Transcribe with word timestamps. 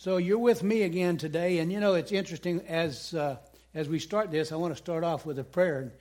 So 0.00 0.16
you're 0.16 0.38
with 0.38 0.62
me 0.62 0.84
again 0.84 1.18
today, 1.18 1.58
and 1.58 1.70
you 1.70 1.78
know 1.78 1.92
it's 1.92 2.10
interesting 2.10 2.62
as 2.66 3.12
uh, 3.12 3.36
as 3.74 3.86
we 3.86 3.98
start 3.98 4.30
this. 4.30 4.50
I 4.50 4.56
want 4.56 4.72
to 4.72 4.78
start 4.78 5.04
off 5.04 5.26
with 5.26 5.38
a 5.38 5.44
prayer 5.44 5.92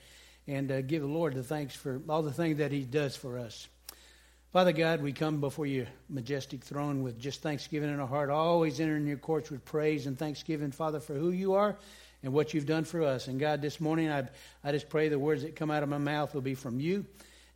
and, 0.47 0.71
uh, 0.71 0.79
give 0.79 1.01
the 1.01 1.07
Lord 1.09 1.33
the 1.33 1.43
thanks 1.43 1.75
for 1.75 2.01
all 2.07 2.21
the 2.21 2.31
things 2.31 2.59
that 2.59 2.71
He 2.71 2.83
does 2.83 3.17
for 3.17 3.37
us. 3.37 3.67
Father 4.53 4.71
God, 4.71 5.01
we 5.01 5.11
come 5.11 5.41
before 5.41 5.65
your 5.65 5.87
majestic 6.07 6.63
throne 6.63 7.03
with 7.03 7.19
just 7.19 7.41
thanksgiving 7.41 7.89
in 7.89 7.99
our 7.99 8.07
heart, 8.07 8.29
always 8.29 8.79
entering 8.79 9.05
your 9.05 9.17
courts 9.17 9.51
with 9.51 9.65
praise 9.65 10.07
and 10.07 10.17
thanksgiving, 10.17 10.71
Father, 10.71 11.01
for 11.01 11.15
who 11.15 11.31
you 11.31 11.55
are 11.55 11.75
and 12.23 12.31
what 12.31 12.53
you've 12.53 12.65
done 12.65 12.85
for 12.85 13.03
us. 13.03 13.27
And 13.27 13.37
God, 13.37 13.61
this 13.61 13.81
morning 13.81 14.09
I 14.09 14.29
I 14.63 14.71
just 14.71 14.87
pray 14.87 15.09
the 15.09 15.19
words 15.19 15.41
that 15.41 15.57
come 15.57 15.71
out 15.71 15.83
of 15.83 15.89
my 15.89 15.97
mouth 15.97 16.33
will 16.33 16.39
be 16.39 16.55
from 16.55 16.79
you, 16.79 17.05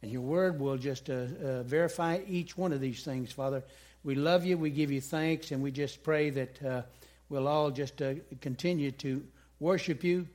and 0.02 0.12
your 0.12 0.20
word 0.20 0.60
will 0.60 0.76
just 0.76 1.10
uh, 1.10 1.14
uh 1.14 1.64
verify 1.64 2.20
each 2.28 2.58
one 2.58 2.74
of 2.74 2.82
these 2.82 3.02
things, 3.02 3.32
Father. 3.32 3.64
We 4.04 4.16
love 4.16 4.46
you. 4.46 4.58
We 4.58 4.70
give 4.70 4.92
you 4.92 5.02
thanks. 5.02 5.52
And 5.52 5.62
we 5.62 5.72
just 5.72 6.04
pray 6.04 6.30
that 6.32 6.64
uh, 6.64 6.82
we'll 7.30 7.48
all 7.48 7.72
just 7.72 8.02
uh, 8.02 8.16
continue 8.42 8.92
to 8.92 9.24
worship 9.60 10.04
you 10.04 10.28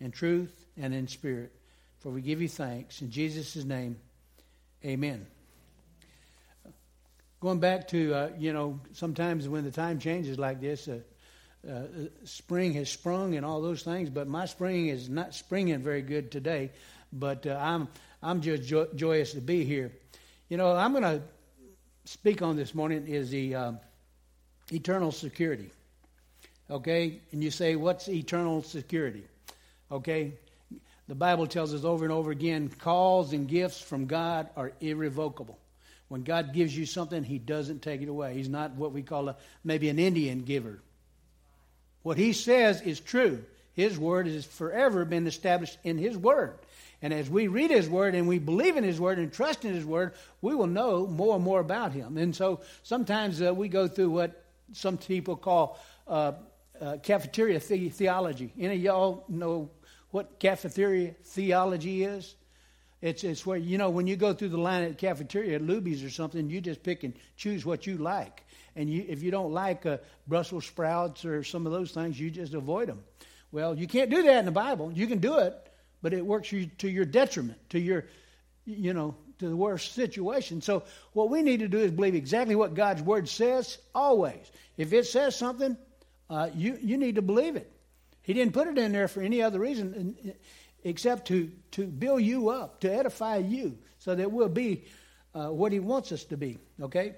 in 0.00 0.12
truth 0.12 0.66
and 0.76 0.94
in 0.94 1.08
spirit. 1.08 1.52
For 2.00 2.10
we 2.10 2.20
give 2.20 2.40
you 2.40 2.48
thanks. 2.48 3.02
In 3.02 3.10
Jesus' 3.10 3.64
name, 3.64 3.96
amen. 4.84 5.26
Going 7.40 7.60
back 7.60 7.88
to, 7.88 8.14
uh, 8.14 8.30
you 8.38 8.52
know, 8.52 8.80
sometimes 8.92 9.48
when 9.48 9.64
the 9.64 9.70
time 9.70 9.98
changes 9.98 10.38
like 10.38 10.60
this, 10.60 10.88
uh, 10.88 11.00
uh, 11.68 11.82
spring 12.24 12.72
has 12.74 12.88
sprung 12.88 13.34
and 13.34 13.44
all 13.44 13.60
those 13.60 13.82
things, 13.82 14.08
but 14.08 14.28
my 14.28 14.46
spring 14.46 14.88
is 14.88 15.08
not 15.08 15.34
springing 15.34 15.80
very 15.80 16.02
good 16.02 16.30
today. 16.30 16.70
But 17.12 17.46
uh, 17.46 17.58
I'm, 17.60 17.88
I'm 18.22 18.40
just 18.40 18.62
jo- 18.62 18.88
joyous 18.94 19.32
to 19.32 19.40
be 19.40 19.64
here. 19.64 19.92
You 20.48 20.56
know, 20.56 20.72
I'm 20.72 20.92
going 20.92 21.02
to 21.02 21.22
speak 22.06 22.40
on 22.40 22.56
this 22.56 22.74
morning 22.74 23.08
is 23.08 23.30
the 23.30 23.54
uh, 23.54 23.72
eternal 24.72 25.10
security. 25.10 25.70
Okay? 26.70 27.20
And 27.32 27.42
you 27.42 27.50
say, 27.50 27.76
what's 27.76 28.08
eternal 28.08 28.62
security? 28.62 29.24
Okay? 29.90 30.34
The 31.08 31.14
Bible 31.14 31.46
tells 31.46 31.74
us 31.74 31.84
over 31.84 32.04
and 32.04 32.12
over 32.12 32.30
again 32.30 32.70
calls 32.78 33.32
and 33.32 33.48
gifts 33.48 33.80
from 33.80 34.06
God 34.06 34.48
are 34.56 34.72
irrevocable. 34.80 35.58
When 36.08 36.22
God 36.22 36.52
gives 36.52 36.76
you 36.76 36.86
something, 36.86 37.24
He 37.24 37.38
doesn't 37.38 37.82
take 37.82 38.02
it 38.02 38.08
away. 38.08 38.34
He's 38.34 38.48
not 38.48 38.72
what 38.72 38.92
we 38.92 39.02
call 39.02 39.28
a, 39.28 39.36
maybe 39.64 39.88
an 39.88 39.98
Indian 39.98 40.42
giver. 40.42 40.78
What 42.02 42.18
He 42.18 42.32
says 42.32 42.80
is 42.82 43.00
true. 43.00 43.44
His 43.74 43.98
word 43.98 44.28
has 44.28 44.46
forever 44.46 45.04
been 45.04 45.26
established 45.26 45.76
in 45.82 45.98
His 45.98 46.16
word. 46.16 46.54
And 47.02 47.12
as 47.12 47.28
we 47.28 47.48
read 47.48 47.70
His 47.70 47.88
Word 47.88 48.14
and 48.14 48.26
we 48.26 48.38
believe 48.38 48.76
in 48.76 48.84
His 48.84 48.98
Word 48.98 49.18
and 49.18 49.32
trust 49.32 49.64
in 49.64 49.74
His 49.74 49.84
Word, 49.84 50.14
we 50.40 50.54
will 50.54 50.66
know 50.66 51.06
more 51.06 51.36
and 51.36 51.44
more 51.44 51.60
about 51.60 51.92
Him. 51.92 52.16
And 52.16 52.34
so 52.34 52.60
sometimes 52.82 53.42
uh, 53.42 53.54
we 53.54 53.68
go 53.68 53.86
through 53.86 54.10
what 54.10 54.44
some 54.72 54.96
people 54.96 55.36
call 55.36 55.78
uh, 56.08 56.32
uh, 56.80 56.96
cafeteria 57.02 57.58
the- 57.58 57.88
theology. 57.90 58.52
Any 58.58 58.76
of 58.76 58.82
y'all 58.82 59.24
know 59.28 59.70
what 60.10 60.38
cafeteria 60.38 61.14
theology 61.22 62.04
is? 62.04 62.34
It's, 63.02 63.24
it's 63.24 63.44
where, 63.44 63.58
you 63.58 63.76
know, 63.76 63.90
when 63.90 64.06
you 64.06 64.16
go 64.16 64.32
through 64.32 64.48
the 64.48 64.58
line 64.58 64.82
at 64.82 64.88
the 64.88 64.94
cafeteria 64.94 65.56
at 65.56 65.62
Luby's 65.62 66.02
or 66.02 66.10
something, 66.10 66.48
you 66.48 66.60
just 66.60 66.82
pick 66.82 67.04
and 67.04 67.12
choose 67.36 67.66
what 67.66 67.86
you 67.86 67.98
like. 67.98 68.42
And 68.74 68.90
you, 68.90 69.04
if 69.06 69.22
you 69.22 69.30
don't 69.30 69.52
like 69.52 69.84
uh, 69.86 69.98
Brussels 70.26 70.66
sprouts 70.66 71.24
or 71.24 71.44
some 71.44 71.66
of 71.66 71.72
those 71.72 71.92
things, 71.92 72.18
you 72.18 72.30
just 72.30 72.54
avoid 72.54 72.88
them. 72.88 73.04
Well, 73.52 73.78
you 73.78 73.86
can't 73.86 74.10
do 74.10 74.22
that 74.22 74.38
in 74.38 74.44
the 74.44 74.50
Bible. 74.50 74.90
You 74.92 75.06
can 75.06 75.18
do 75.18 75.38
it, 75.38 75.54
but 76.02 76.12
it 76.12 76.24
works 76.24 76.50
to 76.50 76.88
your 76.88 77.04
detriment, 77.04 77.58
to 77.70 77.78
your, 77.78 78.06
you 78.64 78.92
know, 78.92 79.14
to 79.38 79.48
the 79.48 79.56
worst 79.56 79.94
situation. 79.94 80.60
So 80.62 80.84
what 81.12 81.30
we 81.30 81.42
need 81.42 81.60
to 81.60 81.68
do 81.68 81.78
is 81.78 81.90
believe 81.90 82.14
exactly 82.14 82.54
what 82.54 82.74
God's 82.74 83.02
word 83.02 83.28
says 83.28 83.78
always. 83.94 84.50
If 84.76 84.92
it 84.92 85.06
says 85.06 85.36
something, 85.36 85.76
uh, 86.30 86.50
you 86.54 86.78
you 86.82 86.96
need 86.96 87.16
to 87.16 87.22
believe 87.22 87.56
it. 87.56 87.70
He 88.22 88.32
didn't 88.32 88.54
put 88.54 88.68
it 88.68 88.78
in 88.78 88.92
there 88.92 89.08
for 89.08 89.20
any 89.20 89.42
other 89.42 89.60
reason 89.60 90.34
except 90.84 91.28
to 91.28 91.50
to 91.72 91.86
build 91.86 92.22
you 92.22 92.48
up, 92.48 92.80
to 92.80 92.92
edify 92.92 93.36
you, 93.36 93.78
so 93.98 94.14
that 94.14 94.30
we'll 94.30 94.48
be 94.48 94.84
uh, 95.34 95.48
what 95.48 95.72
He 95.72 95.80
wants 95.80 96.12
us 96.12 96.24
to 96.24 96.36
be. 96.36 96.58
Okay. 96.80 97.14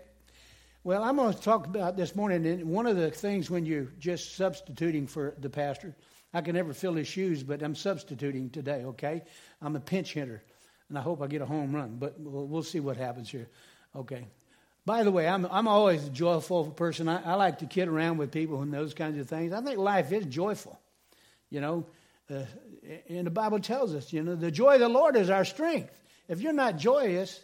Well, 0.85 1.03
I'm 1.03 1.17
going 1.17 1.35
to 1.35 1.41
talk 1.41 1.67
about 1.67 1.97
this 1.97 2.15
morning, 2.15 2.47
and 2.47 2.65
one 2.71 2.87
of 2.87 2.97
the 2.97 3.11
things 3.11 3.51
when 3.51 3.67
you're 3.67 3.89
just 3.99 4.37
substituting 4.37 5.07
for 5.07 5.35
the 5.39 5.51
pastor 5.51 5.95
I 6.33 6.41
can 6.43 6.55
never 6.55 6.75
fill 6.75 6.95
his 6.95 7.09
shoes, 7.09 7.43
but 7.43 7.63
I'm 7.63 7.75
substituting 7.75 8.51
today, 8.51 8.85
okay? 8.85 9.23
I'm 9.63 9.77
a 9.77 9.81
pinch 9.81 10.13
hitter, 10.13 10.43
and 10.89 10.99
I 10.99 11.01
hope 11.01 11.23
I 11.23 11.27
get 11.27 11.41
a 11.41 11.47
home 11.47 11.75
run, 11.75 11.97
but 11.99 12.21
we'll, 12.21 12.47
we'll 12.47 12.63
see 12.63 12.81
what 12.81 12.97
happens 12.97 13.31
here, 13.31 13.49
okay? 13.97 14.27
By 14.85 15.05
the 15.05 15.11
way, 15.11 15.29
I'm, 15.29 15.47
I'm 15.51 15.69
always 15.69 16.07
a 16.07 16.11
joyful 16.11 16.71
person. 16.71 17.09
I, 17.09 17.23
I, 17.23 17.35
like 17.35 17.59
to 17.59 17.67
kid 17.67 17.89
around 17.89 18.17
with 18.17 18.31
people 18.31 18.63
and 18.63 18.73
those 18.73 18.95
kinds 18.95 19.19
of 19.19 19.29
things. 19.29 19.53
I 19.53 19.61
think 19.61 19.79
life 19.79 20.13
is 20.13 20.25
joyful, 20.25 20.79
you 21.51 21.61
know. 21.61 21.85
Uh, 22.31 22.45
and 23.09 23.27
the 23.27 23.31
Bible 23.31 23.61
tells 23.61 23.95
us, 23.95 24.13
you 24.15 24.23
know, 24.23 24.35
the 24.35 24.51
joy 24.51 24.75
of 24.75 24.81
the 24.81 24.89
Lord 24.89 25.17
is 25.17 25.29
our 25.29 25.45
strength. 25.45 25.93
If 26.27 26.41
you're 26.41 26.55
not 26.55 26.79
joyous, 26.79 27.39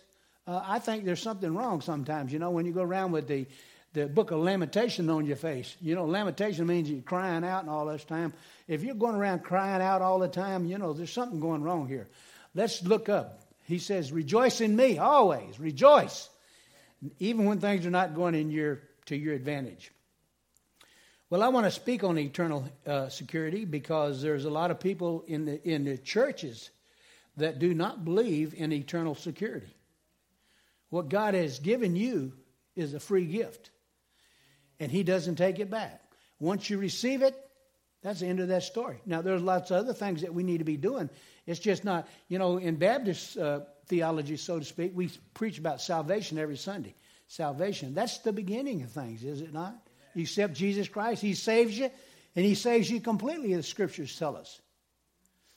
uh, 0.46 0.62
I 0.64 0.78
think 0.78 1.04
there's 1.04 1.22
something 1.22 1.54
wrong 1.54 1.80
sometimes. 1.80 2.32
You 2.32 2.38
know, 2.38 2.50
when 2.50 2.64
you 2.66 2.72
go 2.72 2.82
around 2.82 3.12
with 3.12 3.28
the 3.28 3.46
the 3.94 4.08
book 4.08 4.32
of 4.32 4.40
lamentation 4.40 5.08
on 5.08 5.24
your 5.24 5.36
face. 5.36 5.76
You 5.80 5.94
know, 5.94 6.04
lamentation 6.04 6.66
means 6.66 6.90
you're 6.90 7.00
crying 7.00 7.44
out 7.44 7.62
and 7.62 7.70
all 7.70 7.86
this 7.86 8.04
time. 8.04 8.32
If 8.66 8.82
you're 8.82 8.96
going 8.96 9.14
around 9.14 9.44
crying 9.44 9.80
out 9.80 10.02
all 10.02 10.18
the 10.18 10.28
time, 10.28 10.66
you 10.66 10.78
know, 10.78 10.92
there's 10.92 11.12
something 11.12 11.40
going 11.40 11.62
wrong 11.62 11.86
here. 11.86 12.08
Let's 12.54 12.82
look 12.82 13.08
up. 13.08 13.40
He 13.62 13.78
says, 13.78 14.12
Rejoice 14.12 14.60
in 14.60 14.74
me 14.74 14.98
always. 14.98 15.58
Rejoice. 15.60 16.28
Even 17.20 17.44
when 17.44 17.60
things 17.60 17.86
are 17.86 17.90
not 17.90 18.14
going 18.14 18.34
in 18.34 18.50
your 18.50 18.80
to 19.06 19.16
your 19.16 19.34
advantage. 19.34 19.92
Well, 21.30 21.42
I 21.42 21.48
want 21.48 21.66
to 21.66 21.70
speak 21.70 22.02
on 22.04 22.18
eternal 22.18 22.68
uh, 22.86 23.08
security 23.08 23.64
because 23.64 24.22
there's 24.22 24.44
a 24.44 24.50
lot 24.50 24.70
of 24.70 24.80
people 24.80 25.24
in 25.26 25.44
the 25.44 25.68
in 25.68 25.84
the 25.84 25.98
churches 25.98 26.70
that 27.36 27.60
do 27.60 27.74
not 27.74 28.04
believe 28.04 28.54
in 28.54 28.72
eternal 28.72 29.14
security. 29.14 29.74
What 30.90 31.08
God 31.08 31.34
has 31.34 31.58
given 31.60 31.94
you 31.94 32.32
is 32.74 32.94
a 32.94 33.00
free 33.00 33.26
gift 33.26 33.70
and 34.80 34.90
he 34.90 35.02
doesn't 35.02 35.36
take 35.36 35.58
it 35.58 35.70
back. 35.70 36.02
Once 36.38 36.68
you 36.68 36.78
receive 36.78 37.22
it, 37.22 37.34
that's 38.02 38.20
the 38.20 38.26
end 38.26 38.40
of 38.40 38.48
that 38.48 38.62
story. 38.62 39.00
Now, 39.06 39.22
there's 39.22 39.40
lots 39.40 39.70
of 39.70 39.78
other 39.78 39.94
things 39.94 40.20
that 40.22 40.34
we 40.34 40.42
need 40.42 40.58
to 40.58 40.64
be 40.64 40.76
doing. 40.76 41.08
It's 41.46 41.60
just 41.60 41.84
not, 41.84 42.06
you 42.28 42.38
know, 42.38 42.58
in 42.58 42.76
Baptist 42.76 43.38
uh, 43.38 43.60
theology, 43.86 44.36
so 44.36 44.58
to 44.58 44.64
speak, 44.64 44.92
we 44.94 45.10
preach 45.32 45.58
about 45.58 45.80
salvation 45.80 46.38
every 46.38 46.56
Sunday. 46.56 46.94
Salvation, 47.28 47.94
that's 47.94 48.18
the 48.18 48.32
beginning 48.32 48.82
of 48.82 48.90
things, 48.90 49.24
is 49.24 49.40
it 49.40 49.54
not? 49.54 49.74
You 50.14 50.22
accept 50.22 50.54
Jesus 50.54 50.86
Christ, 50.86 51.22
He 51.22 51.34
saves 51.34 51.78
you, 51.78 51.90
and 52.36 52.44
He 52.44 52.54
saves 52.54 52.90
you 52.90 53.00
completely, 53.00 53.54
the 53.54 53.62
scriptures 53.62 54.18
tell 54.18 54.36
us. 54.36 54.60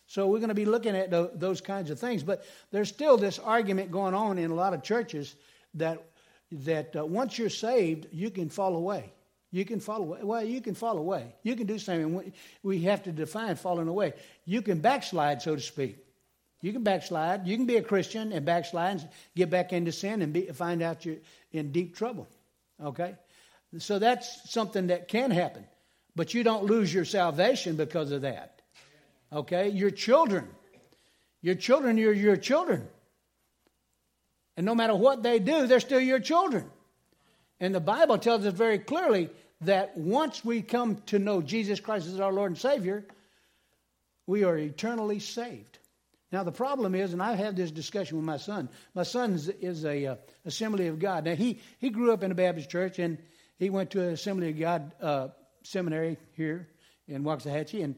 So 0.08 0.28
we're 0.28 0.40
going 0.40 0.48
to 0.50 0.56
be 0.56 0.66
looking 0.66 0.96
at 0.96 1.12
those 1.12 1.60
kinds 1.60 1.90
of 1.90 2.00
things. 2.00 2.24
But 2.24 2.46
there's 2.72 2.88
still 2.88 3.18
this 3.18 3.40
argument 3.40 3.92
going 3.92 4.14
on 4.14 4.38
in 4.38 4.52
a 4.52 4.56
lot 4.56 4.74
of 4.74 4.82
churches 4.82 5.36
that 5.74 6.02
that 6.52 6.96
uh, 6.96 7.06
once 7.06 7.38
you're 7.38 7.50
saved, 7.50 8.08
you 8.12 8.30
can 8.30 8.50
fall 8.50 8.76
away. 8.76 9.12
You 9.52 9.66
can 9.66 9.80
fall 9.80 10.02
away. 10.02 10.20
Well, 10.22 10.44
you 10.44 10.62
can 10.62 10.76
fall 10.76 10.98
away. 10.98 11.34
You 11.44 11.56
can 11.56 11.68
do 11.68 11.80
something. 11.80 12.34
We 12.64 12.82
have 12.82 13.04
to 13.04 13.12
define 13.12 13.56
falling 13.56 13.88
away. 13.88 14.14
You 14.46 14.62
can 14.62 14.80
backslide, 14.80 15.42
so 15.42 15.56
to 15.56 15.62
speak. 15.62 15.98
You 16.62 16.74
can 16.74 16.84
backslide. 16.84 17.48
You 17.48 17.56
can 17.56 17.66
be 17.66 17.78
a 17.78 17.82
Christian 17.82 18.34
and 18.34 18.46
backslide 18.46 19.00
and 19.00 19.10
get 19.36 19.50
back 19.50 19.74
into 19.74 19.92
sin 19.92 20.22
and 20.22 20.34
be, 20.34 20.48
find 20.48 20.82
out 20.82 21.06
you're 21.06 21.18
in 21.52 21.72
deep 21.72 21.96
trouble. 21.96 22.28
Okay? 22.84 23.16
So 23.78 24.00
that's 24.00 24.50
something 24.50 24.88
that 24.88 25.08
can 25.08 25.32
happen. 25.32 25.66
But 26.16 26.34
you 26.34 26.44
don't 26.44 26.64
lose 26.64 26.94
your 26.94 27.06
salvation 27.06 27.76
because 27.76 28.12
of 28.12 28.24
that. 28.24 28.62
Okay? 29.32 29.70
Your 29.70 29.92
children. 29.92 30.48
Your 31.42 31.56
children, 31.56 31.98
you're 31.98 32.14
your 32.14 32.38
children. 32.38 32.88
And 34.58 34.66
no 34.66 34.76
matter 34.76 34.96
what 34.96 35.24
they 35.24 35.40
do, 35.40 35.68
they're 35.68 35.80
still 35.80 36.02
your 36.02 36.20
children. 36.20 36.66
And 37.60 37.74
the 37.74 37.80
Bible 37.80 38.18
tells 38.18 38.46
us 38.46 38.54
very 38.54 38.80
clearly 38.80 39.30
that 39.62 39.96
once 39.98 40.44
we 40.44 40.62
come 40.62 41.02
to 41.08 41.20
know 41.20 41.42
Jesus 41.42 41.80
Christ 41.80 42.08
as 42.08 42.20
our 42.20 42.34
Lord 42.34 42.52
and 42.52 42.60
Savior, 42.60 43.06
we 44.26 44.44
are 44.44 44.58
eternally 44.58 45.20
saved. 45.20 45.78
Now 46.32 46.44
the 46.44 46.52
problem 46.52 46.94
is, 46.94 47.14
and 47.14 47.24
I've 47.24 47.38
had 47.38 47.56
this 47.56 47.72
discussion 47.72 48.18
with 48.18 48.26
my 48.26 48.38
son. 48.38 48.68
My 48.94 49.04
son 49.04 49.34
is, 49.34 49.48
is 49.48 49.86
a 49.86 50.06
uh, 50.06 50.16
Assembly 50.46 50.88
of 50.88 51.00
God. 51.00 51.24
Now 51.24 51.36
he 51.36 51.62
he 51.80 51.90
grew 51.90 52.12
up 52.12 52.22
in 52.24 52.32
a 52.32 52.36
Baptist 52.36 52.70
church, 52.70 53.00
and 53.00 53.18
he 53.58 53.70
went 53.70 53.92
to 53.92 54.02
an 54.02 54.10
Assembly 54.10 54.50
of 54.50 54.60
God 54.60 54.92
uh, 55.02 55.28
seminary 55.64 56.18
here 56.34 56.68
in 57.08 57.24
Waxahachie, 57.24 57.84
and 57.84 57.96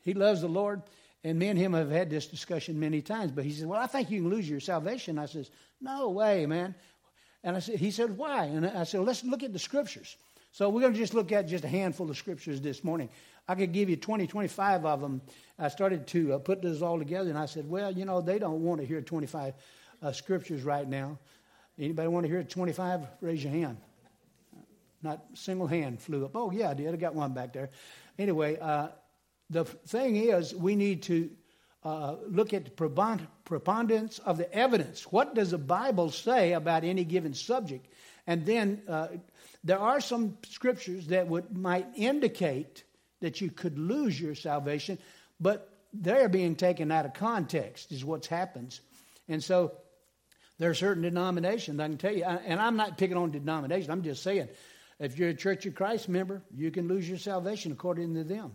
he 0.00 0.14
loves 0.14 0.40
the 0.40 0.48
Lord. 0.48 0.82
And 1.24 1.38
me 1.38 1.48
and 1.48 1.58
him 1.58 1.72
have 1.72 1.90
had 1.90 2.10
this 2.10 2.26
discussion 2.26 2.78
many 2.78 3.00
times. 3.00 3.32
But 3.32 3.44
he 3.44 3.52
said, 3.52 3.66
Well, 3.66 3.80
I 3.80 3.86
think 3.86 4.10
you 4.10 4.20
can 4.20 4.30
lose 4.30 4.48
your 4.48 4.60
salvation. 4.60 5.18
I 5.18 5.26
says, 5.26 5.50
No 5.80 6.10
way, 6.10 6.44
man. 6.44 6.74
And 7.42 7.56
I 7.56 7.60
said, 7.60 7.76
he 7.76 7.90
said, 7.90 8.16
Why? 8.16 8.44
And 8.44 8.66
I 8.66 8.84
said, 8.84 9.00
Let's 9.00 9.24
look 9.24 9.42
at 9.42 9.52
the 9.52 9.58
scriptures. 9.58 10.16
So 10.52 10.68
we're 10.68 10.82
going 10.82 10.92
to 10.92 10.98
just 10.98 11.14
look 11.14 11.32
at 11.32 11.48
just 11.48 11.64
a 11.64 11.68
handful 11.68 12.08
of 12.08 12.16
scriptures 12.16 12.60
this 12.60 12.84
morning. 12.84 13.08
I 13.48 13.54
could 13.56 13.72
give 13.72 13.90
you 13.90 13.96
20, 13.96 14.26
25 14.26 14.84
of 14.84 15.00
them. 15.00 15.20
I 15.58 15.66
started 15.68 16.06
to 16.08 16.34
uh, 16.34 16.38
put 16.38 16.62
this 16.62 16.80
all 16.80 16.98
together, 16.98 17.28
and 17.28 17.38
I 17.38 17.46
said, 17.46 17.68
Well, 17.68 17.90
you 17.90 18.04
know, 18.04 18.20
they 18.20 18.38
don't 18.38 18.62
want 18.62 18.80
to 18.82 18.86
hear 18.86 19.00
25 19.00 19.54
uh, 20.02 20.12
scriptures 20.12 20.62
right 20.62 20.86
now. 20.86 21.18
Anybody 21.78 22.08
want 22.08 22.24
to 22.24 22.30
hear 22.30 22.42
25? 22.42 23.06
Raise 23.22 23.42
your 23.42 23.52
hand. 23.52 23.78
not 25.02 25.24
single 25.34 25.66
hand 25.66 26.00
flew 26.00 26.24
up. 26.26 26.32
Oh, 26.34 26.50
yeah, 26.50 26.70
I 26.70 26.74
did. 26.74 26.92
I 26.92 26.96
got 26.96 27.14
one 27.14 27.32
back 27.32 27.52
there. 27.54 27.70
Anyway, 28.18 28.58
uh, 28.60 28.88
the 29.50 29.64
thing 29.64 30.16
is, 30.16 30.54
we 30.54 30.76
need 30.76 31.02
to 31.04 31.30
uh, 31.84 32.16
look 32.28 32.54
at 32.54 32.64
the 32.64 32.70
preponderance 33.44 34.18
of 34.20 34.38
the 34.38 34.52
evidence. 34.52 35.02
What 35.12 35.34
does 35.34 35.50
the 35.50 35.58
Bible 35.58 36.10
say 36.10 36.52
about 36.52 36.84
any 36.84 37.04
given 37.04 37.34
subject? 37.34 37.86
And 38.26 38.46
then 38.46 38.82
uh, 38.88 39.08
there 39.62 39.78
are 39.78 40.00
some 40.00 40.38
scriptures 40.48 41.08
that 41.08 41.28
would 41.28 41.56
might 41.56 41.86
indicate 41.94 42.84
that 43.20 43.40
you 43.40 43.50
could 43.50 43.78
lose 43.78 44.18
your 44.18 44.34
salvation, 44.34 44.98
but 45.40 45.70
they're 45.92 46.28
being 46.28 46.56
taken 46.56 46.90
out 46.90 47.06
of 47.06 47.14
context, 47.14 47.92
is 47.92 48.04
what 48.04 48.26
happens. 48.26 48.80
And 49.28 49.42
so 49.42 49.72
there 50.58 50.70
are 50.70 50.74
certain 50.74 51.02
denominations, 51.02 51.80
I 51.80 51.88
can 51.88 51.98
tell 51.98 52.14
you, 52.14 52.24
and 52.24 52.60
I'm 52.60 52.76
not 52.76 52.98
picking 52.98 53.16
on 53.16 53.30
denomination, 53.30 53.90
I'm 53.90 54.02
just 54.02 54.22
saying, 54.22 54.48
if 54.98 55.18
you're 55.18 55.30
a 55.30 55.34
Church 55.34 55.66
of 55.66 55.74
Christ 55.74 56.08
member, 56.08 56.42
you 56.54 56.70
can 56.70 56.88
lose 56.88 57.08
your 57.08 57.18
salvation 57.18 57.72
according 57.72 58.14
to 58.14 58.24
them. 58.24 58.52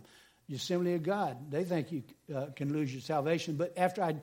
Assembly 0.56 0.94
of 0.94 1.02
God, 1.02 1.36
they 1.50 1.64
think 1.64 1.92
you 1.92 2.02
uh, 2.34 2.46
can 2.56 2.72
lose 2.72 2.92
your 2.92 3.02
salvation. 3.02 3.54
But 3.54 3.72
after 3.76 4.02
I, 4.02 4.16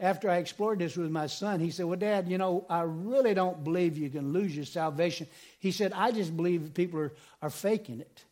after 0.00 0.30
I 0.30 0.36
explored 0.36 0.78
this 0.78 0.96
with 0.96 1.10
my 1.10 1.26
son, 1.26 1.60
he 1.60 1.70
said, 1.70 1.86
Well, 1.86 1.98
Dad, 1.98 2.28
you 2.28 2.38
know, 2.38 2.64
I 2.70 2.82
really 2.82 3.34
don't 3.34 3.62
believe 3.62 3.98
you 3.98 4.08
can 4.08 4.32
lose 4.32 4.56
your 4.56 4.64
salvation. 4.64 5.26
He 5.58 5.72
said, 5.72 5.92
I 5.92 6.10
just 6.10 6.36
believe 6.36 6.72
people 6.74 7.00
are, 7.00 7.12
are 7.42 7.50
faking 7.50 8.00
it. 8.00 8.24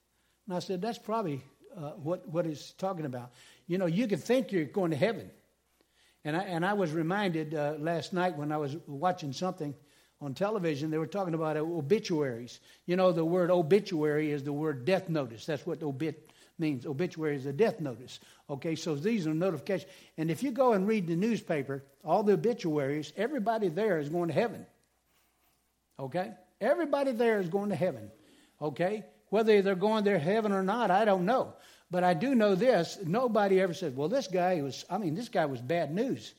And 0.47 0.57
I 0.57 0.61
said, 0.61 0.81
That's 0.81 0.99
probably 0.99 1.43
uh, 1.77 1.91
what, 1.91 2.27
what 2.29 2.47
he's 2.47 2.73
talking 2.79 3.05
about. 3.05 3.33
You 3.67 3.79
know, 3.79 3.87
you 3.87 4.07
can 4.07 4.19
think 4.19 4.51
you're 4.53 4.65
going 4.65 4.91
to 4.91 4.97
heaven. 4.97 5.31
And 6.25 6.37
I, 6.37 6.43
and 6.45 6.65
I 6.65 6.73
was 6.75 6.93
reminded 6.93 7.55
uh, 7.55 7.75
last 7.79 8.13
night 8.13 8.37
when 8.37 8.53
I 8.53 8.57
was 8.57 8.77
watching 8.87 9.33
something 9.33 9.75
on 10.21 10.35
television, 10.35 10.91
they 10.91 10.99
were 10.99 11.07
talking 11.07 11.35
about 11.35 11.57
obituaries. 11.57 12.61
You 12.87 12.97
know, 12.97 13.13
the 13.13 13.25
word 13.25 13.51
obituary 13.51 14.31
is 14.31 14.45
the 14.45 14.53
word 14.53 14.85
death 14.85 15.09
notice. 15.09 15.47
That's 15.47 15.67
what 15.67 15.83
obit 15.83 16.32
means. 16.63 16.87
Obituary 16.87 17.37
is 17.37 17.45
a 17.45 17.53
death 17.53 17.81
notice. 17.81 18.19
Okay, 18.49 18.75
so 18.75 18.95
these 18.95 19.27
are 19.27 19.35
notifications. 19.35 19.91
And 20.17 20.31
if 20.31 20.43
you 20.43 20.51
go 20.51 20.73
and 20.73 20.89
read 20.89 21.07
the 21.07 21.17
newspaper, 21.17 21.85
all 22.03 22.23
the 22.23 22.33
obituaries, 22.33 23.13
everybody 23.17 23.69
there 23.69 23.99
is 23.99 24.09
going 24.09 24.29
to 24.29 24.35
heaven. 24.35 24.65
Okay? 25.99 26.33
Everybody 26.61 27.13
there 27.13 27.41
is 27.41 27.49
going 27.49 27.69
to 27.69 27.77
heaven. 27.77 28.11
Okay? 28.61 29.05
Whether 29.29 29.61
they're 29.61 29.75
going 29.75 30.05
there 30.05 30.19
heaven 30.19 30.53
or 30.53 30.63
not, 30.63 30.91
I 30.91 31.05
don't 31.05 31.27
know. 31.27 31.55
But 31.91 32.05
I 32.05 32.15
do 32.15 32.35
know 32.35 32.55
this 32.55 32.99
nobody 33.05 33.61
ever 33.61 33.75
said, 33.75 33.95
well, 33.95 34.09
this 34.09 34.27
guy 34.27 34.63
was, 34.63 34.85
I 34.89 34.97
mean, 34.97 35.15
this 35.15 35.29
guy 35.29 35.45
was 35.45 35.61
bad 35.61 35.95
news. 35.95 36.35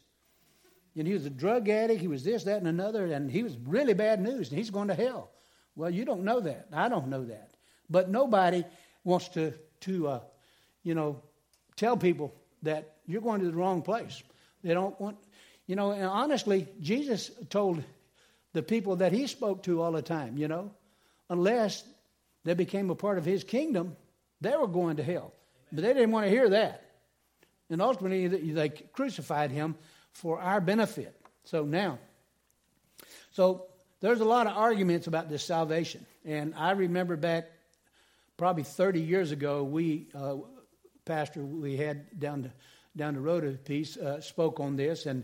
And 0.96 1.08
he 1.08 1.14
was 1.14 1.26
a 1.26 1.30
drug 1.30 1.70
addict, 1.70 2.02
he 2.02 2.08
was 2.08 2.24
this, 2.24 2.44
that, 2.44 2.58
and 2.58 2.68
another, 2.68 3.06
and 3.06 3.30
he 3.30 3.44
was 3.44 3.58
really 3.66 3.94
bad 3.94 4.22
news, 4.22 4.50
and 4.50 4.58
he's 4.58 4.70
going 4.70 4.90
to 4.90 4.96
hell. 4.96 5.32
Well, 5.76 5.90
you 5.90 6.06
don't 6.06 6.24
know 6.24 6.40
that. 6.40 6.68
I 6.72 6.88
don't 6.88 7.08
know 7.08 7.26
that. 7.26 7.52
But 7.90 8.10
nobody 8.10 8.64
wants 9.04 9.30
to, 9.30 9.54
to 9.84 10.08
uh, 10.08 10.20
you 10.84 10.94
know, 10.94 11.22
tell 11.76 11.98
people 11.98 12.34
that 12.62 12.96
you're 13.08 13.22
going 13.22 13.40
to 13.42 13.48
the 13.48 13.54
wrong 13.54 13.82
place. 13.82 14.22
They 14.64 14.74
don't 14.74 15.00
want, 15.00 15.18
you 15.66 15.76
know, 15.76 15.92
and 15.92 16.06
honestly, 16.06 16.68
Jesus 16.82 17.32
told 17.50 17.84
the 18.54 18.64
people 18.64 18.98
that 18.98 19.12
he 19.12 19.28
spoke 19.28 19.64
to 19.64 19.82
all 19.82 19.92
the 19.92 20.02
time, 20.02 20.38
you 20.38 20.48
know, 20.48 20.72
unless 21.30 21.84
they 22.44 22.54
became 22.54 22.90
a 22.90 22.96
part 22.96 23.18
of 23.18 23.26
his 23.26 23.44
kingdom, 23.44 23.96
they 24.42 24.56
were 24.56 24.68
going 24.68 24.98
to 24.98 25.04
hell. 25.04 25.34
But 25.72 25.84
they 25.84 25.94
didn't 25.94 26.12
want 26.12 26.26
to 26.26 26.30
hear 26.30 26.50
that. 26.50 26.86
And 27.70 27.82
ultimately, 27.82 28.28
they 28.28 28.70
crucified 28.70 29.50
him 29.50 29.76
for 30.12 30.40
our 30.40 30.62
benefit. 30.62 31.16
So 31.46 31.64
now, 31.64 31.98
so 33.32 33.66
there's 34.00 34.20
a 34.20 34.26
lot 34.26 34.48
of 34.48 34.56
arguments 34.56 35.08
about 35.08 35.30
this 35.30 35.44
salvation. 35.44 36.06
And 36.24 36.54
I 36.56 36.72
remember 36.72 37.16
back 37.16 37.50
probably 38.38 38.64
30 38.64 39.02
years 39.02 39.32
ago, 39.32 39.64
we, 39.64 40.08
uh, 40.16 40.36
pastor, 41.06 41.44
we 41.44 41.78
had 41.78 42.20
down 42.20 42.44
the, 42.44 42.52
down 42.96 43.16
the 43.16 43.22
road 43.22 43.44
a 43.44 43.52
piece, 43.52 43.98
uh, 43.98 44.22
spoke 44.22 44.60
on 44.60 44.76
this. 44.76 45.06
And 45.06 45.24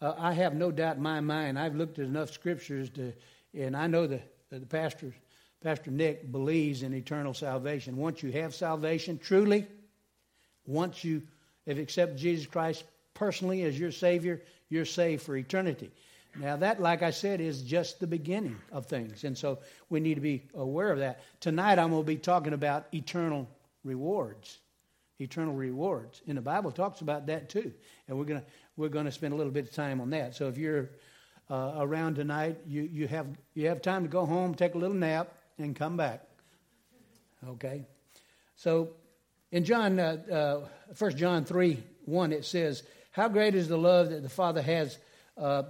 uh, 0.00 0.14
I 0.18 0.32
have 0.32 0.54
no 0.54 0.70
doubt 0.70 0.96
in 0.96 1.02
my 1.02 1.20
mind, 1.20 1.58
I've 1.58 1.74
looked 1.74 1.98
at 1.98 2.06
enough 2.06 2.30
scriptures 2.30 2.90
to, 2.90 3.12
and 3.54 3.76
I 3.76 3.86
know 3.86 4.06
the, 4.06 4.20
the 4.50 4.60
pastor, 4.60 5.14
Pastor 5.62 5.90
Nick 5.90 6.30
believes 6.30 6.82
in 6.82 6.94
eternal 6.94 7.34
salvation. 7.34 7.96
Once 7.96 8.22
you 8.22 8.30
have 8.32 8.54
salvation, 8.54 9.18
truly, 9.18 9.66
once 10.66 11.02
you 11.02 11.22
have 11.66 11.78
accepted 11.78 12.18
Jesus 12.18 12.46
Christ 12.46 12.84
personally 13.14 13.62
as 13.62 13.78
your 13.78 13.90
Savior, 13.90 14.42
you're 14.68 14.84
saved 14.84 15.22
for 15.22 15.36
eternity. 15.36 15.90
Now, 16.36 16.56
that, 16.56 16.80
like 16.80 17.02
I 17.02 17.10
said, 17.10 17.40
is 17.40 17.62
just 17.62 18.00
the 18.00 18.06
beginning 18.06 18.56
of 18.70 18.86
things. 18.86 19.24
And 19.24 19.36
so 19.36 19.58
we 19.88 20.00
need 20.00 20.14
to 20.14 20.20
be 20.20 20.42
aware 20.54 20.92
of 20.92 20.98
that. 21.00 21.20
Tonight, 21.40 21.78
I'm 21.78 21.90
going 21.90 22.02
to 22.02 22.06
be 22.06 22.16
talking 22.16 22.52
about 22.52 22.86
eternal 22.92 23.48
rewards. 23.82 24.58
Eternal 25.18 25.54
rewards. 25.54 26.22
And 26.28 26.36
the 26.36 26.42
Bible 26.42 26.70
talks 26.70 27.00
about 27.00 27.26
that 27.26 27.48
too. 27.48 27.72
And 28.06 28.18
we're 28.18 28.24
going 28.24 28.40
to, 28.40 28.46
we're 28.76 28.88
going 28.88 29.06
to 29.06 29.12
spend 29.12 29.34
a 29.34 29.36
little 29.36 29.52
bit 29.52 29.64
of 29.64 29.74
time 29.74 30.00
on 30.00 30.10
that. 30.10 30.36
So 30.36 30.48
if 30.48 30.58
you're 30.58 30.90
uh, 31.50 31.74
around 31.78 32.14
tonight, 32.16 32.58
you, 32.66 32.82
you, 32.82 33.08
have, 33.08 33.26
you 33.54 33.68
have 33.68 33.82
time 33.82 34.02
to 34.02 34.08
go 34.08 34.24
home, 34.24 34.54
take 34.54 34.74
a 34.74 34.78
little 34.78 34.96
nap, 34.96 35.32
and 35.58 35.74
come 35.74 35.96
back. 35.96 36.22
Okay? 37.48 37.84
So 38.56 38.90
in 39.50 39.64
John, 39.64 39.98
uh, 39.98 40.18
uh, 40.30 40.94
1 40.96 41.16
John 41.16 41.44
3 41.44 41.82
1, 42.04 42.32
it 42.32 42.44
says, 42.44 42.82
How 43.10 43.28
great 43.28 43.54
is 43.54 43.68
the 43.68 43.78
love 43.78 44.10
that 44.10 44.22
the 44.22 44.28
Father 44.28 44.62
has 44.62 44.98
uh, 45.36 45.64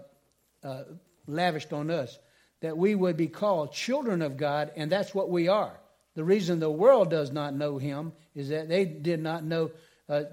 uh, 0.62 0.82
lavished 1.26 1.72
on 1.72 1.90
us, 1.90 2.18
that 2.60 2.76
we 2.76 2.94
would 2.94 3.16
be 3.16 3.28
called 3.28 3.72
children 3.72 4.22
of 4.22 4.36
God, 4.36 4.72
and 4.76 4.90
that's 4.90 5.14
what 5.14 5.30
we 5.30 5.48
are. 5.48 5.78
The 6.14 6.24
reason 6.24 6.58
the 6.58 6.70
world 6.70 7.10
does 7.10 7.30
not 7.30 7.54
know 7.54 7.78
Him 7.78 8.12
is 8.34 8.48
that 8.48 8.68
they 8.68 8.84
did 8.84 9.20
not 9.20 9.44
know, 9.44 9.70
uh, 10.08 10.24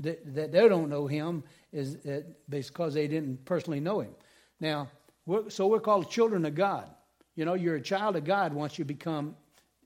that, 0.00 0.34
that, 0.34 0.52
they 0.52 0.68
don't 0.68 0.88
know 0.88 1.06
Him 1.06 1.44
is 1.72 1.96
because 2.48 2.94
they 2.94 3.06
didn't 3.06 3.44
personally 3.44 3.80
know 3.80 4.00
Him. 4.00 4.14
Now, 4.58 4.88
we're, 5.26 5.50
so 5.50 5.68
we're 5.68 5.80
called 5.80 6.10
children 6.10 6.44
of 6.44 6.54
God. 6.54 6.90
You 7.36 7.44
know, 7.44 7.54
you're 7.54 7.76
a 7.76 7.80
child 7.80 8.16
of 8.16 8.24
God 8.24 8.52
once 8.52 8.78
you 8.78 8.84
become 8.84 9.36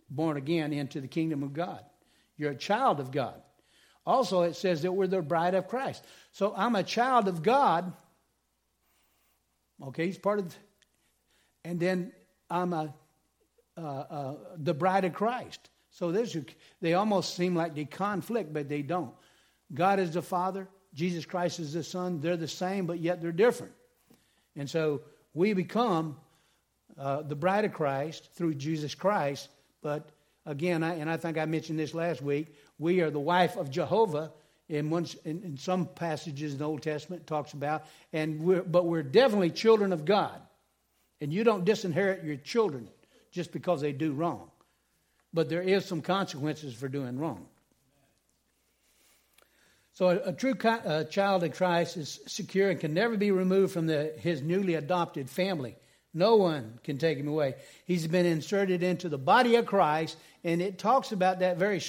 born 0.09 0.37
again 0.37 0.73
into 0.73 1.01
the 1.01 1.09
kingdom 1.09 1.43
of 1.43 1.53
God. 1.53 1.85
You're 2.37 2.53
a 2.53 2.57
child 2.57 3.01
of 3.01 3.11
God. 3.11 3.41
Also, 4.07 4.43
it 4.43 4.57
says 4.57 4.83
that 4.83 4.93
we're 4.93 5.07
the 5.07 5.23
bride 5.23 5.55
of 5.55 5.69
Christ. 5.69 6.05
So 6.33 6.53
I'm 6.57 6.75
a 6.75 6.83
child 6.83 7.29
of 7.29 7.43
God. 7.43 7.93
Okay, 9.83 10.07
he's 10.07 10.19
part 10.19 10.39
of, 10.39 10.49
the, 10.49 10.57
and 11.65 11.81
then 11.81 12.13
I'm 12.51 12.73
a 12.73 12.95
uh, 13.77 13.81
uh, 13.81 14.35
the 14.59 14.73
bride 14.73 15.05
of 15.05 15.13
Christ. 15.13 15.69
So 15.91 16.13
this, 16.13 16.37
they 16.81 16.95
almost 16.95 17.35
seem 17.35 17.57
like 17.57 17.75
they 17.75 17.85
conflict, 17.85 18.53
but 18.53 18.69
they 18.69 18.83
don't. 18.83 19.13
God 19.73 19.99
is 19.99 20.13
the 20.13 20.23
Father. 20.23 20.69
Jesus 20.95 21.27
Christ 21.27 21.59
is 21.59 21.73
the 21.73 21.83
Son. 21.83 22.21
They're 22.21 22.37
the 22.37 22.47
same, 22.47 22.87
but 22.87 23.01
yet 23.01 23.21
they're 23.21 23.33
different. 23.33 23.73
And 24.55 24.71
so 24.71 25.03
we 25.35 25.55
become 25.55 26.17
uh, 26.97 27.23
the 27.23 27.35
bride 27.35 27.65
of 27.65 27.73
Christ 27.73 28.31
through 28.35 28.55
Jesus 28.55 28.95
Christ, 28.95 29.49
but 29.83 30.11
again, 30.47 30.85
I, 30.85 30.95
and 30.95 31.11
I 31.11 31.17
think 31.17 31.37
I 31.37 31.45
mentioned 31.45 31.79
this 31.79 31.95
last 31.95 32.23
week, 32.23 32.55
we 32.79 33.01
are 33.01 33.11
the 33.11 33.19
wife 33.19 33.57
of 33.57 33.71
Jehovah. 33.71 34.33
In, 34.69 34.89
one, 34.89 35.07
in, 35.25 35.43
in 35.43 35.59
some 35.59 35.87
passages 35.87 36.53
in 36.53 36.59
the 36.59 36.65
Old 36.65 36.83
Testament, 36.83 37.27
talks 37.27 37.53
about, 37.53 37.85
and 38.13 38.41
we're, 38.41 38.63
but 38.63 38.87
we're 38.87 39.03
definitely 39.03 39.51
children 39.51 39.93
of 39.93 40.05
God. 40.05 40.41
And 41.21 41.33
you 41.33 41.45
don't 41.45 41.65
disinherit 41.65 42.25
your 42.25 42.37
children 42.37 42.89
just 43.31 43.53
because 43.53 43.81
they 43.81 43.93
do 43.93 44.13
wrong. 44.13 44.51
But 45.33 45.49
there 45.49 45.63
is 45.63 45.85
some 45.85 46.01
consequences 46.01 46.75
for 46.75 46.89
doing 46.89 47.19
wrong. 47.19 47.47
So 49.93 50.09
a, 50.09 50.31
a 50.31 50.33
true 50.33 50.55
co- 50.55 51.05
child 51.05 51.45
of 51.45 51.53
Christ 51.57 51.97
is 51.97 52.21
secure 52.27 52.71
and 52.71 52.81
can 52.81 52.95
never 52.95 53.17
be 53.17 53.31
removed 53.31 53.73
from 53.73 53.87
the, 53.87 54.13
his 54.19 54.43
newly 54.43 54.75
adopted 54.75 55.31
family. 55.31 55.77
No 56.13 56.37
one 56.37 56.79
can 56.85 56.99
take 56.99 57.19
him 57.19 57.29
away. 57.29 57.55
He's 57.87 58.07
been 58.07 58.27
inserted 58.27 58.83
into 58.83 59.09
the 59.09 59.19
body 59.19 59.57
of 59.57 59.67
Christ, 59.67 60.17
and 60.45 60.63
it 60.63 60.79
talks 60.79 61.13
about 61.13 61.41
that 61.41 61.59
very. 61.59 61.83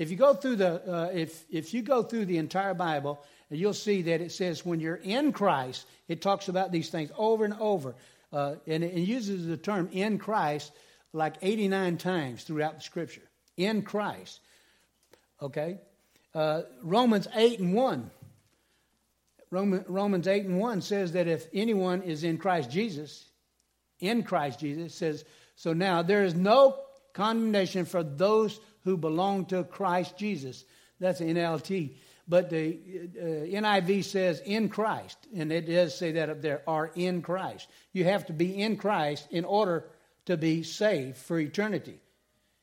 If 0.00 0.10
you 0.10 0.16
go 0.16 0.32
through 0.32 0.56
the 0.56 0.90
uh, 0.90 1.10
if 1.12 1.44
if 1.50 1.74
you 1.74 1.82
go 1.82 2.02
through 2.02 2.24
the 2.24 2.38
entire 2.38 2.72
Bible, 2.72 3.22
you'll 3.50 3.74
see 3.74 4.00
that 4.00 4.22
it 4.22 4.32
says 4.32 4.64
when 4.64 4.80
you're 4.80 4.96
in 4.96 5.30
Christ, 5.30 5.86
it 6.08 6.22
talks 6.22 6.48
about 6.48 6.72
these 6.72 6.88
things 6.88 7.10
over 7.18 7.44
and 7.44 7.52
over, 7.60 7.94
uh, 8.32 8.54
and 8.66 8.82
it 8.82 8.94
uses 8.94 9.46
the 9.46 9.58
term 9.58 9.90
in 9.92 10.16
Christ 10.16 10.72
like 11.12 11.34
89 11.42 11.98
times 11.98 12.44
throughout 12.44 12.76
the 12.76 12.80
Scripture. 12.80 13.20
In 13.58 13.82
Christ, 13.82 14.40
okay. 15.42 15.80
Uh, 16.34 16.62
Romans 16.82 17.28
8 17.34 17.60
and 17.60 17.74
1. 17.74 18.10
Roman, 19.50 19.84
Romans 19.86 20.26
8 20.26 20.46
and 20.46 20.58
1 20.58 20.80
says 20.80 21.12
that 21.12 21.28
if 21.28 21.46
anyone 21.52 22.00
is 22.04 22.24
in 22.24 22.38
Christ 22.38 22.70
Jesus, 22.70 23.28
in 23.98 24.22
Christ 24.22 24.60
Jesus 24.60 24.94
says, 24.94 25.26
So 25.56 25.74
now 25.74 26.00
there 26.00 26.24
is 26.24 26.34
no 26.34 26.78
condemnation 27.12 27.84
for 27.84 28.02
those 28.02 28.60
who 28.84 28.96
belong 28.96 29.46
to 29.46 29.64
Christ 29.64 30.16
Jesus. 30.16 30.64
That's 30.98 31.20
NLT. 31.20 31.94
But 32.28 32.50
the 32.50 32.78
uh, 33.18 33.24
NIV 33.24 34.04
says 34.04 34.40
in 34.44 34.68
Christ, 34.68 35.18
and 35.34 35.50
it 35.50 35.62
does 35.62 35.96
say 35.98 36.12
that 36.12 36.30
up 36.30 36.42
there, 36.42 36.62
are 36.66 36.92
in 36.94 37.22
Christ. 37.22 37.68
You 37.92 38.04
have 38.04 38.26
to 38.26 38.32
be 38.32 38.62
in 38.62 38.76
Christ 38.76 39.26
in 39.30 39.44
order 39.44 39.86
to 40.26 40.36
be 40.36 40.62
saved 40.62 41.16
for 41.16 41.40
eternity. 41.40 41.98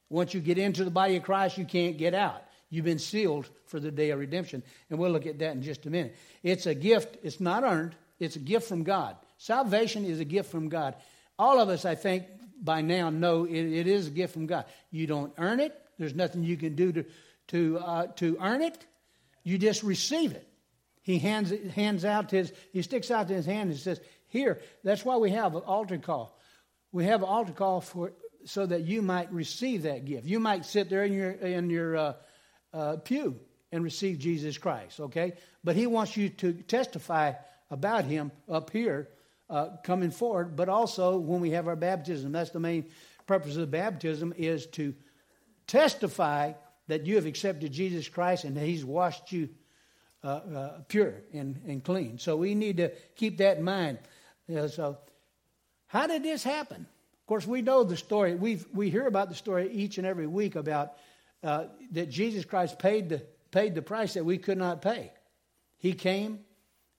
Once 0.10 0.34
you 0.34 0.40
get 0.40 0.58
into 0.58 0.86
the 0.86 0.92
body 0.92 1.18
of 1.18 1.24
Christ, 1.24 1.58
you 1.58 1.66
can't 1.66 1.98
get 1.98 2.14
out. 2.14 2.44
You've 2.70 2.86
been 2.86 3.00
sealed 3.00 3.50
for 3.66 3.80
the 3.80 3.92
day 3.92 4.12
of 4.12 4.20
redemption. 4.20 4.64
And 4.90 5.00
we'll 5.00 5.12
look 5.12 5.26
at 5.26 5.40
that 5.40 5.56
in 5.56 5.62
just 5.62 5.86
a 5.86 5.90
minute. 5.90 6.16
It's 6.44 6.66
a 6.66 6.76
gift, 6.76 7.18
it's 7.24 7.40
not 7.40 7.64
earned, 7.64 7.96
it's 8.20 8.36
a 8.36 8.40
gift 8.40 8.70
from 8.70 8.84
God. 8.84 9.18
Salvation 9.38 10.06
is 10.06 10.20
a 10.20 10.26
gift 10.26 10.50
from 10.50 10.70
God. 10.70 10.96
All 11.38 11.60
of 11.60 11.70
us, 11.70 11.86
I 11.86 11.96
think, 11.96 12.26
by 12.62 12.82
now 12.82 13.10
know 13.10 13.46
it, 13.46 13.54
it 13.54 13.88
is 13.88 14.08
a 14.08 14.12
gift 14.12 14.34
from 14.34 14.46
God. 14.46 14.66
You 14.92 15.08
don't 15.08 15.34
earn 15.38 15.60
it, 15.60 15.80
there's 15.98 16.16
nothing 16.16 16.44
you 16.44 16.58
can 16.58 16.76
do 16.76 16.92
to, 16.92 17.06
to, 17.48 17.80
uh, 17.80 18.08
to 18.18 18.38
earn 18.42 18.62
it. 18.62 18.78
You 19.44 19.58
just 19.58 19.84
receive 19.84 20.34
it. 20.34 20.48
He 21.02 21.20
hands, 21.20 21.54
hands 21.74 22.04
out 22.04 22.32
his, 22.32 22.52
he 22.74 22.82
sticks 22.82 23.10
out 23.12 23.30
his 23.30 23.46
hand 23.46 23.72
and 23.72 23.80
says, 23.80 24.02
Here, 24.28 24.62
that's 24.84 25.06
why 25.06 25.18
we 25.18 25.32
have 25.32 25.56
an 25.56 25.62
altar 25.62 25.98
call. 25.98 26.38
We 26.92 27.06
have 27.06 27.22
an 27.22 27.30
altar 27.30 27.54
call 27.54 27.82
for 27.82 28.12
so 28.46 28.66
that 28.66 28.82
you 28.84 29.02
might 29.02 29.32
receive 29.32 29.84
that 29.84 30.06
gift. 30.06 30.26
You 30.26 30.40
might 30.40 30.66
sit 30.66 30.90
there 30.90 31.04
in 31.04 31.14
your, 31.14 31.32
in 31.32 31.70
your 31.70 31.98
uh, 31.98 32.14
uh, 32.74 32.98
pew 32.98 33.40
and 33.72 33.84
receive 33.84 34.20
Jesus 34.20 34.58
Christ, 34.58 35.00
okay? 35.00 35.34
But 35.64 35.76
he 35.76 35.88
wants 35.88 36.16
you 36.16 36.30
to 36.30 36.54
testify 36.54 37.34
about 37.70 38.06
him 38.06 38.32
up 38.50 38.72
here 38.72 39.10
uh, 39.50 39.70
coming 39.84 40.12
forward, 40.12 40.56
but 40.56 40.70
also 40.70 41.18
when 41.18 41.42
we 41.42 41.52
have 41.52 41.68
our 41.68 41.76
baptism. 41.76 42.32
That's 42.32 42.52
the 42.52 42.60
main 42.60 42.86
purpose 43.26 43.58
of 43.58 43.72
baptism 43.72 44.34
is 44.38 44.66
to 44.68 44.94
testify 45.68 46.54
that 46.88 47.06
you 47.06 47.16
have 47.16 47.26
accepted 47.26 47.72
Jesus 47.72 48.08
Christ 48.08 48.44
and 48.44 48.56
that 48.56 48.66
he's 48.66 48.86
washed 48.86 49.32
you 49.32 49.50
uh, 50.24 50.28
uh, 50.28 50.82
pure 50.88 51.14
and, 51.34 51.62
and 51.68 51.84
clean. 51.84 52.18
So 52.18 52.36
we 52.36 52.56
need 52.56 52.78
to 52.78 52.92
keep 53.16 53.38
that 53.38 53.58
in 53.58 53.64
mind. 53.64 54.00
so 54.70 54.98
how 55.88 56.08
did 56.08 56.24
this 56.24 56.44
happen? 56.44 56.82
Of 56.82 57.28
course, 57.28 57.46
we 57.46 57.62
know 57.62 57.84
the 57.84 57.98
story. 57.98 58.36
We 58.36 58.62
we 58.74 58.90
hear 58.90 59.06
about 59.06 59.30
the 59.30 59.36
story 59.36 59.70
each 59.72 59.98
and 59.98 60.08
every 60.08 60.28
week 60.28 60.56
about 60.56 60.94
uh, 61.44 61.66
that 61.92 62.10
Jesus 62.10 62.46
Christ 62.46 62.80
paid 62.80 63.10
the 63.10 63.22
paid 63.52 63.76
the 63.76 63.82
price 63.82 64.14
that 64.14 64.24
we 64.24 64.38
could 64.38 64.58
not 64.58 64.82
pay. 64.82 65.12
He 65.78 65.94
came 65.94 66.40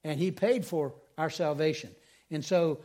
and 0.05 0.19
he 0.19 0.31
paid 0.31 0.65
for 0.65 0.95
our 1.17 1.31
salvation. 1.31 1.91
And 2.31 2.45
so 2.45 2.81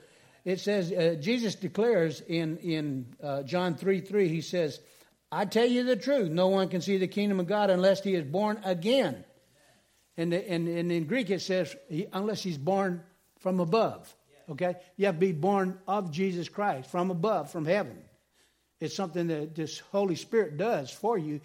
it 0.46 0.60
says, 0.60 0.92
uh, 0.92 1.16
Jesus 1.20 1.56
declares 1.56 2.22
in, 2.22 2.58
in 2.58 3.16
uh, 3.22 3.44
John 3.44 3.76
3 3.76 4.02
3, 4.02 4.28
he 4.28 4.42
says, 4.42 4.80
I 5.32 5.46
tell 5.46 5.66
you 5.66 5.84
the 5.84 5.96
truth, 5.96 6.30
no 6.30 6.50
one 6.50 6.70
can 6.70 6.82
see 6.82 6.98
the 6.98 7.08
kingdom 7.08 7.40
of 7.40 7.48
God 7.48 7.70
unless 7.70 8.04
he 8.04 8.14
is 8.14 8.24
born 8.24 8.60
again. 8.64 9.24
And, 10.16 10.34
and, 10.34 10.68
and 10.68 10.92
in 10.92 11.06
Greek 11.06 11.30
it 11.30 11.42
says, 11.42 11.76
he, 11.90 12.06
unless 12.14 12.44
he's 12.44 12.58
born 12.58 13.02
from 13.40 13.60
above. 13.60 14.14
Okay? 14.50 14.76
You 14.98 15.08
have 15.08 15.16
to 15.16 15.20
be 15.20 15.32
born 15.32 15.80
of 15.88 16.12
Jesus 16.12 16.50
Christ, 16.50 16.90
from 16.92 17.10
above, 17.10 17.52
from 17.52 17.66
heaven. 17.66 17.98
It's 18.80 18.96
something 18.96 19.28
that 19.28 19.56
this 19.56 19.80
Holy 19.80 20.16
Spirit 20.16 20.58
does 20.58 20.92
for 20.92 21.18
you, 21.18 21.40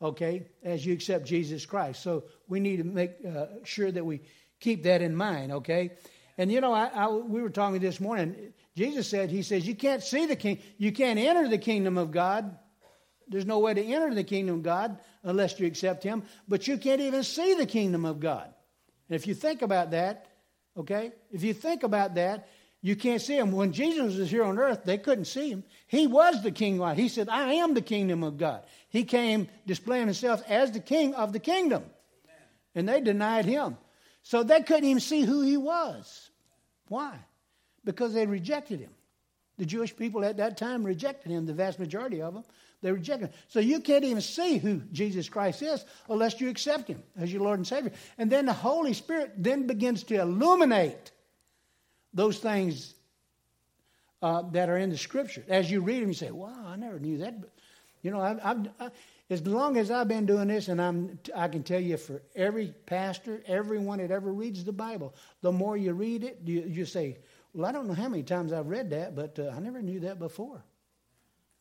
okay, 0.00 0.46
as 0.62 0.84
you 0.84 0.92
accept 0.92 1.26
Jesus 1.26 1.64
Christ. 1.64 2.02
So 2.02 2.24
we 2.48 2.60
need 2.60 2.76
to 2.76 2.84
make 2.84 3.12
uh, 3.26 3.46
sure 3.64 3.90
that 3.90 4.04
we 4.04 4.20
keep 4.60 4.82
that 4.82 5.00
in 5.00 5.16
mind, 5.16 5.52
okay? 5.52 5.92
And 6.38 6.50
you 6.50 6.60
know, 6.60 6.72
I, 6.72 6.86
I, 6.86 7.08
we 7.08 7.42
were 7.42 7.50
talking 7.50 7.80
this 7.80 8.00
morning. 8.00 8.52
Jesus 8.76 9.08
said, 9.08 9.30
He 9.30 9.42
says, 9.42 9.66
you 9.66 9.74
can't 9.74 10.02
see 10.02 10.26
the 10.26 10.36
king, 10.36 10.58
you 10.78 10.92
can't 10.92 11.18
enter 11.18 11.48
the 11.48 11.58
kingdom 11.58 11.98
of 11.98 12.10
God. 12.10 12.56
There's 13.28 13.46
no 13.46 13.60
way 13.60 13.74
to 13.74 13.82
enter 13.82 14.14
the 14.14 14.24
kingdom 14.24 14.56
of 14.56 14.62
God 14.62 14.98
unless 15.22 15.58
you 15.58 15.66
accept 15.66 16.02
Him, 16.02 16.22
but 16.48 16.66
you 16.66 16.76
can't 16.76 17.00
even 17.00 17.22
see 17.22 17.54
the 17.54 17.66
kingdom 17.66 18.04
of 18.04 18.20
God. 18.20 18.52
And 19.08 19.16
if 19.16 19.26
you 19.26 19.34
think 19.34 19.62
about 19.62 19.90
that, 19.92 20.26
okay, 20.76 21.12
if 21.30 21.42
you 21.42 21.54
think 21.54 21.82
about 21.82 22.14
that, 22.14 22.48
you 22.84 22.96
can't 22.96 23.22
see 23.22 23.36
him. 23.36 23.52
When 23.52 23.72
Jesus 23.72 24.16
was 24.16 24.28
here 24.28 24.42
on 24.42 24.58
earth, 24.58 24.82
they 24.84 24.98
couldn't 24.98 25.26
see 25.26 25.50
him. 25.50 25.62
He 25.86 26.08
was 26.08 26.42
the 26.42 26.50
king. 26.50 26.82
He 26.96 27.08
said, 27.08 27.28
I 27.28 27.54
am 27.54 27.74
the 27.74 27.80
kingdom 27.80 28.24
of 28.24 28.38
God. 28.38 28.64
He 28.88 29.04
came 29.04 29.48
displaying 29.66 30.06
himself 30.06 30.42
as 30.48 30.72
the 30.72 30.80
king 30.80 31.14
of 31.14 31.32
the 31.32 31.38
kingdom. 31.38 31.84
And 32.74 32.88
they 32.88 33.00
denied 33.00 33.44
him. 33.44 33.76
So 34.22 34.42
they 34.42 34.62
couldn't 34.62 34.84
even 34.84 35.00
see 35.00 35.22
who 35.22 35.42
he 35.42 35.56
was. 35.56 36.30
Why? 36.88 37.18
Because 37.84 38.14
they 38.14 38.26
rejected 38.26 38.80
him. 38.80 38.90
The 39.58 39.66
Jewish 39.66 39.94
people 39.94 40.24
at 40.24 40.38
that 40.38 40.56
time 40.56 40.84
rejected 40.84 41.30
him, 41.30 41.46
the 41.46 41.52
vast 41.52 41.78
majority 41.78 42.22
of 42.22 42.34
them. 42.34 42.44
They 42.80 42.90
rejected 42.90 43.26
him. 43.26 43.34
So 43.48 43.60
you 43.60 43.80
can't 43.80 44.04
even 44.04 44.20
see 44.20 44.58
who 44.58 44.82
Jesus 44.92 45.28
Christ 45.28 45.62
is 45.62 45.84
unless 46.08 46.40
you 46.40 46.48
accept 46.48 46.88
him 46.88 47.02
as 47.16 47.32
your 47.32 47.42
Lord 47.42 47.58
and 47.58 47.66
Savior. 47.66 47.92
And 48.18 48.30
then 48.30 48.46
the 48.46 48.52
Holy 48.52 48.92
Spirit 48.92 49.34
then 49.36 49.66
begins 49.66 50.02
to 50.04 50.20
illuminate 50.20 51.12
those 52.12 52.38
things 52.38 52.94
uh, 54.20 54.42
that 54.52 54.68
are 54.68 54.78
in 54.78 54.90
the 54.90 54.98
Scripture. 54.98 55.44
As 55.48 55.70
you 55.70 55.80
read 55.80 56.02
them, 56.02 56.08
you 56.08 56.14
say, 56.14 56.30
"Wow, 56.30 56.64
I 56.66 56.76
never 56.76 56.98
knew 56.98 57.18
that." 57.18 57.34
You 58.02 58.10
know, 58.10 58.20
I've, 58.20 58.40
I've, 58.44 58.68
I, 58.80 58.90
as 59.32 59.46
long 59.46 59.76
as 59.78 59.90
I've 59.90 60.08
been 60.08 60.26
doing 60.26 60.48
this, 60.48 60.68
and 60.68 60.80
I'm, 60.80 61.18
I 61.34 61.48
can 61.48 61.62
tell 61.62 61.80
you, 61.80 61.96
for 61.96 62.22
every 62.36 62.74
pastor, 62.86 63.42
everyone 63.46 63.98
that 63.98 64.10
ever 64.10 64.32
reads 64.32 64.62
the 64.62 64.72
Bible, 64.72 65.14
the 65.40 65.50
more 65.50 65.76
you 65.76 65.94
read 65.94 66.22
it, 66.22 66.40
you, 66.44 66.62
you 66.62 66.84
say, 66.84 67.18
"Well, 67.54 67.66
I 67.66 67.72
don't 67.72 67.88
know 67.88 67.94
how 67.94 68.08
many 68.08 68.22
times 68.22 68.52
I've 68.52 68.68
read 68.68 68.90
that, 68.90 69.16
but 69.16 69.38
uh, 69.38 69.52
I 69.56 69.58
never 69.58 69.80
knew 69.80 70.00
that 70.00 70.18
before." 70.18 70.62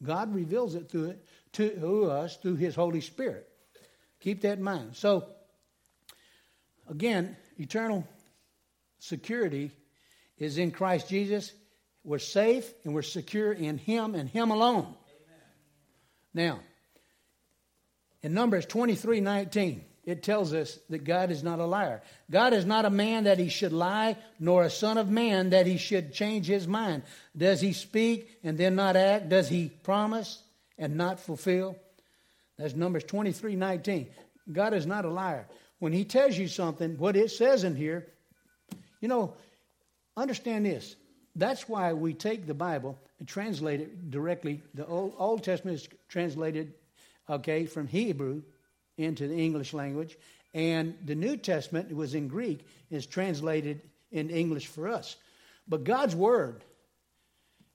God 0.04 0.36
reveals 0.36 0.76
it 0.76 0.90
through 0.90 1.12
it 1.12 1.26
to 1.54 2.12
us 2.12 2.38
through 2.38 2.56
His 2.56 2.76
Holy 2.76 3.02
Spirit. 3.02 3.48
Keep 4.20 4.42
that 4.42 4.58
in 4.58 4.64
mind. 4.64 4.96
So, 4.96 5.28
again, 6.90 7.38
eternal 7.58 8.08
security 9.00 9.72
is 10.38 10.58
in 10.58 10.72
Christ 10.72 11.08
Jesus. 11.08 11.54
We're 12.04 12.20
safe 12.20 12.74
and 12.84 12.94
we're 12.94 13.04
secure 13.04 13.52
in 13.52 13.78
Him 13.78 14.16
and 14.16 14.28
Him 14.28 14.52
alone. 14.52 14.86
Amen. 14.86 14.96
Now, 16.34 16.60
in 18.24 18.34
Numbers 18.34 18.66
23 18.66 19.22
19, 19.22 19.84
it 20.06 20.24
tells 20.24 20.54
us 20.54 20.80
that 20.90 21.04
God 21.04 21.32
is 21.32 21.44
not 21.44 21.60
a 21.60 21.66
liar. 21.66 22.02
God 22.30 22.54
is 22.54 22.66
not 22.66 22.86
a 22.86 22.90
man 22.90 23.26
that 23.26 23.40
he 23.40 23.50
should 23.50 23.74
lie, 23.74 24.18
nor 24.40 24.64
a 24.64 24.70
son 24.70 24.98
of 24.98 25.10
man 25.10 25.52
that 25.52 25.68
he 25.68 25.78
should 25.78 26.14
change 26.14 26.48
his 26.48 26.68
mind. 26.68 27.04
Does 27.36 27.62
he 27.62 27.74
speak 27.74 28.40
and 28.44 28.58
then 28.58 28.76
not 28.76 28.96
act? 28.96 29.30
Does 29.30 29.50
he 29.50 29.70
promise 29.70 30.42
and 30.78 30.96
not 30.96 31.20
fulfill? 31.20 31.76
That's 32.58 32.76
Numbers 32.76 33.04
23 33.04 33.56
19. 33.56 34.08
God 34.52 34.74
is 34.74 34.86
not 34.86 35.06
a 35.06 35.10
liar. 35.10 35.48
When 35.80 35.94
he 35.94 36.06
tells 36.06 36.38
you 36.38 36.48
something, 36.48 36.98
what 36.98 37.16
it 37.16 37.32
says 37.32 37.64
in 37.64 37.76
here, 37.76 38.08
you 39.00 39.08
know, 39.08 39.34
Understand 40.18 40.66
this. 40.66 40.96
That's 41.36 41.70
why 41.70 41.94
we 41.94 42.14
take 42.14 42.46
the 42.46 42.54
Bible 42.54 43.00
and 43.20 43.28
translate 43.28 43.80
it 43.80 44.12
directly. 44.12 44.62
The 44.74 44.86
Old, 44.86 45.14
Old 45.18 45.44
Testament 45.44 45.76
is 45.76 45.88
translated, 46.10 46.74
okay, 47.32 47.66
from 47.66 47.88
Hebrew 47.88 48.44
into 48.98 49.28
the 49.28 49.36
English 49.36 49.74
language, 49.74 50.18
and 50.54 50.98
the 51.06 51.16
New 51.16 51.38
Testament 51.38 51.96
was 51.96 52.14
in 52.14 52.28
Greek 52.28 52.66
is 52.90 53.06
translated 53.06 53.82
in 54.12 54.30
English 54.30 54.68
for 54.68 54.88
us. 54.88 55.16
But 55.68 55.84
God's 55.84 56.16
word 56.16 56.64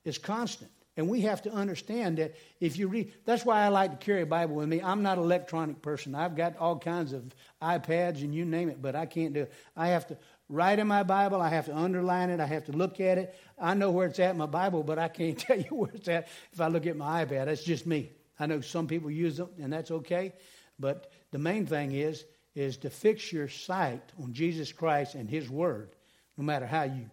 is 0.04 0.18
constant. 0.18 0.70
And 0.98 1.08
we 1.10 1.22
have 1.22 1.42
to 1.42 1.52
understand 1.52 2.18
that 2.18 2.36
if 2.58 2.78
you 2.78 2.88
read, 2.88 3.12
that's 3.26 3.44
why 3.44 3.62
I 3.62 3.68
like 3.68 3.90
to 3.90 4.04
carry 4.04 4.22
a 4.22 4.26
Bible 4.26 4.56
with 4.56 4.68
me. 4.68 4.80
I'm 4.80 5.02
not 5.02 5.18
an 5.18 5.24
electronic 5.24 5.82
person. 5.82 6.14
I've 6.14 6.36
got 6.36 6.56
all 6.56 6.78
kinds 6.78 7.12
of 7.12 7.22
iPads 7.60 8.22
and 8.22 8.34
you 8.34 8.46
name 8.46 8.70
it, 8.70 8.80
but 8.80 8.96
I 8.96 9.04
can't 9.04 9.34
do 9.34 9.42
it. 9.42 9.52
I 9.76 9.88
have 9.88 10.06
to 10.06 10.16
write 10.48 10.78
in 10.78 10.86
my 10.86 11.02
Bible. 11.02 11.42
I 11.42 11.50
have 11.50 11.66
to 11.66 11.76
underline 11.76 12.30
it. 12.30 12.40
I 12.40 12.46
have 12.46 12.64
to 12.66 12.72
look 12.72 12.98
at 13.00 13.18
it. 13.18 13.38
I 13.58 13.74
know 13.74 13.90
where 13.90 14.06
it's 14.06 14.18
at 14.18 14.30
in 14.30 14.38
my 14.38 14.46
Bible, 14.46 14.82
but 14.82 14.98
I 14.98 15.08
can't 15.08 15.38
tell 15.46 15.58
you 15.58 15.68
where 15.68 15.90
it's 15.92 16.08
at 16.08 16.28
if 16.52 16.60
I 16.60 16.68
look 16.68 16.86
at 16.86 16.96
my 16.96 17.26
iPad. 17.26 17.44
That's 17.46 17.62
just 17.62 17.86
me. 17.86 18.12
I 18.38 18.46
know 18.46 18.60
some 18.60 18.86
people 18.86 19.10
use 19.10 19.36
them, 19.36 19.50
and 19.60 19.72
that's 19.72 19.90
okay. 19.90 20.32
But 20.78 21.10
the 21.30 21.38
main 21.38 21.66
thing 21.66 21.92
is 21.92 22.24
is 22.54 22.78
to 22.78 22.90
fix 22.90 23.32
your 23.32 23.48
sight 23.48 24.02
on 24.22 24.32
Jesus 24.32 24.72
Christ 24.72 25.14
and 25.14 25.28
His 25.28 25.48
Word, 25.48 25.90
no 26.38 26.44
matter 26.44 26.66
how 26.66 26.84
you, 26.84 27.10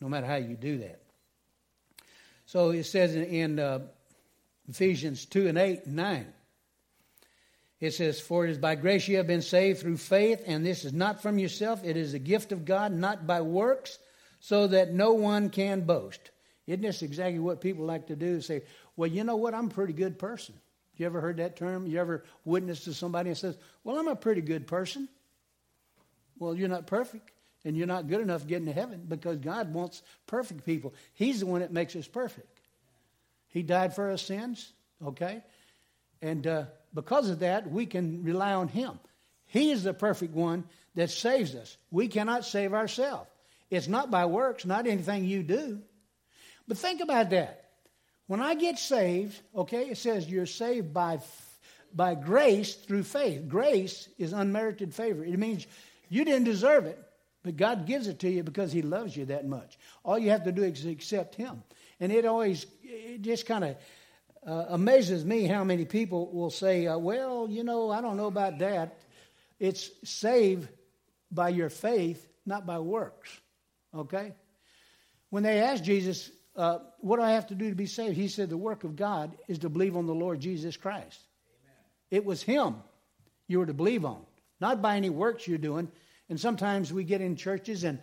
no 0.00 0.08
matter 0.08 0.26
how 0.26 0.36
you 0.36 0.56
do 0.56 0.78
that. 0.78 1.00
So 2.46 2.70
it 2.70 2.84
says 2.84 3.14
in, 3.14 3.24
in 3.24 3.58
uh, 3.58 3.80
Ephesians 4.68 5.24
two 5.24 5.46
and 5.48 5.58
eight 5.58 5.86
and 5.86 5.96
nine. 5.96 6.32
It 7.78 7.92
says, 7.92 8.20
For 8.20 8.46
it 8.46 8.50
is 8.50 8.58
by 8.58 8.74
grace 8.74 9.06
you 9.06 9.18
have 9.18 9.26
been 9.26 9.42
saved 9.42 9.80
through 9.80 9.98
faith, 9.98 10.42
and 10.46 10.64
this 10.64 10.84
is 10.84 10.92
not 10.92 11.22
from 11.22 11.38
yourself. 11.38 11.84
It 11.84 11.96
is 11.96 12.14
a 12.14 12.18
gift 12.18 12.52
of 12.52 12.64
God, 12.64 12.92
not 12.92 13.26
by 13.26 13.42
works, 13.42 13.98
so 14.40 14.66
that 14.68 14.94
no 14.94 15.12
one 15.12 15.50
can 15.50 15.82
boast. 15.82 16.30
Isn't 16.66 16.82
this 16.82 17.02
exactly 17.02 17.38
what 17.38 17.60
people 17.60 17.84
like 17.84 18.06
to 18.06 18.16
do? 18.16 18.40
Say, 18.40 18.62
Well, 18.96 19.08
you 19.08 19.24
know 19.24 19.36
what? 19.36 19.54
I'm 19.54 19.66
a 19.66 19.74
pretty 19.74 19.92
good 19.92 20.18
person. 20.18 20.54
You 20.96 21.06
ever 21.06 21.20
heard 21.20 21.36
that 21.36 21.56
term? 21.56 21.86
You 21.86 22.00
ever 22.00 22.24
witnessed 22.44 22.84
to 22.84 22.94
somebody 22.94 23.28
and 23.28 23.38
says, 23.38 23.56
Well, 23.84 23.98
I'm 23.98 24.08
a 24.08 24.16
pretty 24.16 24.40
good 24.40 24.66
person? 24.66 25.08
Well, 26.38 26.54
you're 26.54 26.68
not 26.68 26.86
perfect, 26.86 27.30
and 27.64 27.76
you're 27.76 27.86
not 27.86 28.08
good 28.08 28.20
enough 28.20 28.46
getting 28.46 28.66
to 28.66 28.72
heaven 28.72 29.04
because 29.08 29.38
God 29.38 29.72
wants 29.72 30.02
perfect 30.26 30.64
people. 30.64 30.94
He's 31.14 31.40
the 31.40 31.46
one 31.46 31.60
that 31.60 31.72
makes 31.72 31.96
us 31.96 32.06
perfect. 32.06 32.48
He 33.48 33.62
died 33.62 33.94
for 33.94 34.10
our 34.10 34.18
sins, 34.18 34.72
okay? 35.04 35.42
And 36.20 36.46
uh, 36.46 36.64
because 36.94 37.30
of 37.30 37.40
that, 37.40 37.70
we 37.70 37.86
can 37.86 38.22
rely 38.22 38.52
on 38.52 38.68
Him. 38.68 38.98
He 39.46 39.70
is 39.70 39.84
the 39.84 39.94
perfect 39.94 40.34
one 40.34 40.64
that 40.94 41.10
saves 41.10 41.54
us. 41.54 41.76
We 41.90 42.08
cannot 42.08 42.44
save 42.44 42.74
ourselves. 42.74 43.30
It's 43.70 43.88
not 43.88 44.10
by 44.10 44.26
works, 44.26 44.64
not 44.64 44.86
anything 44.86 45.24
you 45.24 45.42
do. 45.42 45.80
But 46.68 46.78
think 46.78 47.00
about 47.00 47.30
that. 47.30 47.65
When 48.26 48.40
I 48.40 48.54
get 48.54 48.78
saved, 48.78 49.40
okay, 49.54 49.88
it 49.88 49.98
says 49.98 50.28
you're 50.28 50.46
saved 50.46 50.92
by, 50.92 51.20
by 51.94 52.14
grace 52.14 52.74
through 52.74 53.04
faith. 53.04 53.48
Grace 53.48 54.08
is 54.18 54.32
unmerited 54.32 54.92
favor. 54.94 55.24
It 55.24 55.38
means 55.38 55.66
you 56.08 56.24
didn't 56.24 56.44
deserve 56.44 56.86
it, 56.86 56.98
but 57.44 57.56
God 57.56 57.86
gives 57.86 58.08
it 58.08 58.18
to 58.20 58.30
you 58.30 58.42
because 58.42 58.72
He 58.72 58.82
loves 58.82 59.16
you 59.16 59.26
that 59.26 59.46
much. 59.46 59.78
All 60.04 60.18
you 60.18 60.30
have 60.30 60.44
to 60.44 60.52
do 60.52 60.64
is 60.64 60.84
accept 60.86 61.36
Him. 61.36 61.62
And 62.00 62.12
it 62.12 62.26
always, 62.26 62.66
it 62.82 63.22
just 63.22 63.46
kind 63.46 63.64
of 63.64 63.76
uh, 64.46 64.66
amazes 64.70 65.24
me 65.24 65.44
how 65.44 65.64
many 65.64 65.84
people 65.84 66.30
will 66.32 66.50
say, 66.50 66.86
uh, 66.86 66.98
well, 66.98 67.46
you 67.48 67.64
know, 67.64 67.90
I 67.90 68.00
don't 68.00 68.16
know 68.16 68.26
about 68.26 68.58
that. 68.58 68.98
It's 69.58 69.90
saved 70.04 70.68
by 71.30 71.48
your 71.50 71.70
faith, 71.70 72.26
not 72.44 72.66
by 72.66 72.78
works. 72.78 73.30
Okay? 73.94 74.34
When 75.30 75.42
they 75.42 75.60
asked 75.60 75.84
Jesus, 75.84 76.30
uh, 76.56 76.78
what 77.00 77.16
do 77.16 77.22
I 77.22 77.32
have 77.32 77.48
to 77.48 77.54
do 77.54 77.68
to 77.68 77.76
be 77.76 77.86
saved? 77.86 78.16
He 78.16 78.28
said, 78.28 78.48
the 78.48 78.56
work 78.56 78.84
of 78.84 78.96
God 78.96 79.36
is 79.46 79.58
to 79.60 79.68
believe 79.68 79.96
on 79.96 80.06
the 80.06 80.14
Lord 80.14 80.40
Jesus 80.40 80.76
Christ. 80.76 81.20
Amen. 81.62 81.76
It 82.10 82.24
was 82.24 82.42
Him 82.42 82.76
you 83.46 83.58
were 83.58 83.66
to 83.66 83.74
believe 83.74 84.04
on, 84.04 84.22
not 84.60 84.82
by 84.82 84.96
any 84.96 85.10
works 85.10 85.46
you're 85.46 85.58
doing. 85.58 85.88
And 86.28 86.40
sometimes 86.40 86.92
we 86.92 87.04
get 87.04 87.20
in 87.20 87.36
churches, 87.36 87.84
and 87.84 88.00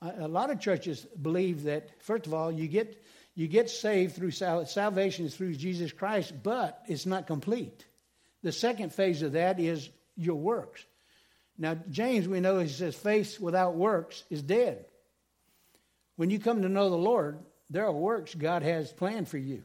a 0.00 0.28
lot 0.28 0.50
of 0.50 0.60
churches 0.60 1.04
believe 1.20 1.64
that, 1.64 1.90
first 2.02 2.26
of 2.26 2.34
all, 2.34 2.52
you 2.52 2.68
get, 2.68 3.02
you 3.34 3.48
get 3.48 3.70
saved 3.70 4.14
through 4.14 4.30
sal- 4.30 4.66
salvation 4.66 5.26
is 5.26 5.34
through 5.34 5.54
Jesus 5.54 5.90
Christ, 5.90 6.32
but 6.42 6.82
it's 6.86 7.06
not 7.06 7.26
complete. 7.26 7.84
The 8.42 8.52
second 8.52 8.92
phase 8.92 9.22
of 9.22 9.32
that 9.32 9.58
is 9.58 9.88
your 10.16 10.36
works. 10.36 10.84
Now, 11.58 11.76
James, 11.90 12.28
we 12.28 12.40
know 12.40 12.58
he 12.58 12.68
says, 12.68 12.94
faith 12.94 13.40
without 13.40 13.74
works 13.74 14.22
is 14.30 14.42
dead. 14.42 14.84
When 16.16 16.30
you 16.30 16.38
come 16.38 16.62
to 16.62 16.68
know 16.68 16.88
the 16.88 16.96
Lord, 16.96 17.38
there 17.70 17.84
are 17.84 17.92
works 17.92 18.34
God 18.34 18.62
has 18.62 18.92
planned 18.92 19.28
for 19.28 19.38
you. 19.38 19.62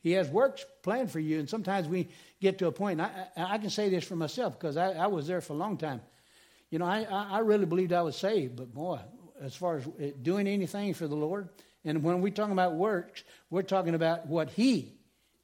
He 0.00 0.12
has 0.12 0.28
works 0.28 0.64
planned 0.82 1.10
for 1.10 1.18
you, 1.18 1.40
and 1.40 1.48
sometimes 1.48 1.88
we 1.88 2.08
get 2.40 2.58
to 2.58 2.68
a 2.68 2.72
point. 2.72 3.00
I, 3.00 3.10
I 3.36 3.58
can 3.58 3.70
say 3.70 3.88
this 3.88 4.04
for 4.04 4.14
myself 4.14 4.58
because 4.58 4.76
I, 4.76 4.92
I, 4.92 5.06
was 5.08 5.26
there 5.26 5.40
for 5.40 5.54
a 5.54 5.56
long 5.56 5.76
time. 5.76 6.00
You 6.70 6.78
know, 6.78 6.84
I, 6.84 7.02
I 7.02 7.40
really 7.40 7.66
believed 7.66 7.92
I 7.92 8.02
was 8.02 8.16
saved, 8.16 8.56
but 8.56 8.72
boy, 8.72 9.00
as 9.40 9.56
far 9.56 9.78
as 9.78 9.86
uh, 9.86 10.10
doing 10.22 10.46
anything 10.46 10.94
for 10.94 11.08
the 11.08 11.16
Lord, 11.16 11.48
and 11.84 12.02
when 12.02 12.20
we 12.20 12.30
talk 12.30 12.50
about 12.50 12.74
works, 12.74 13.24
we're 13.50 13.62
talking 13.62 13.94
about 13.94 14.26
what 14.26 14.50
He 14.50 14.92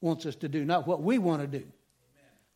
wants 0.01 0.27
us 0.27 0.37
to 0.37 0.49
do, 0.49 0.65
not 0.65 0.87
what 0.87 1.03
we 1.03 1.19
want 1.19 1.43
to 1.43 1.59
do. 1.59 1.67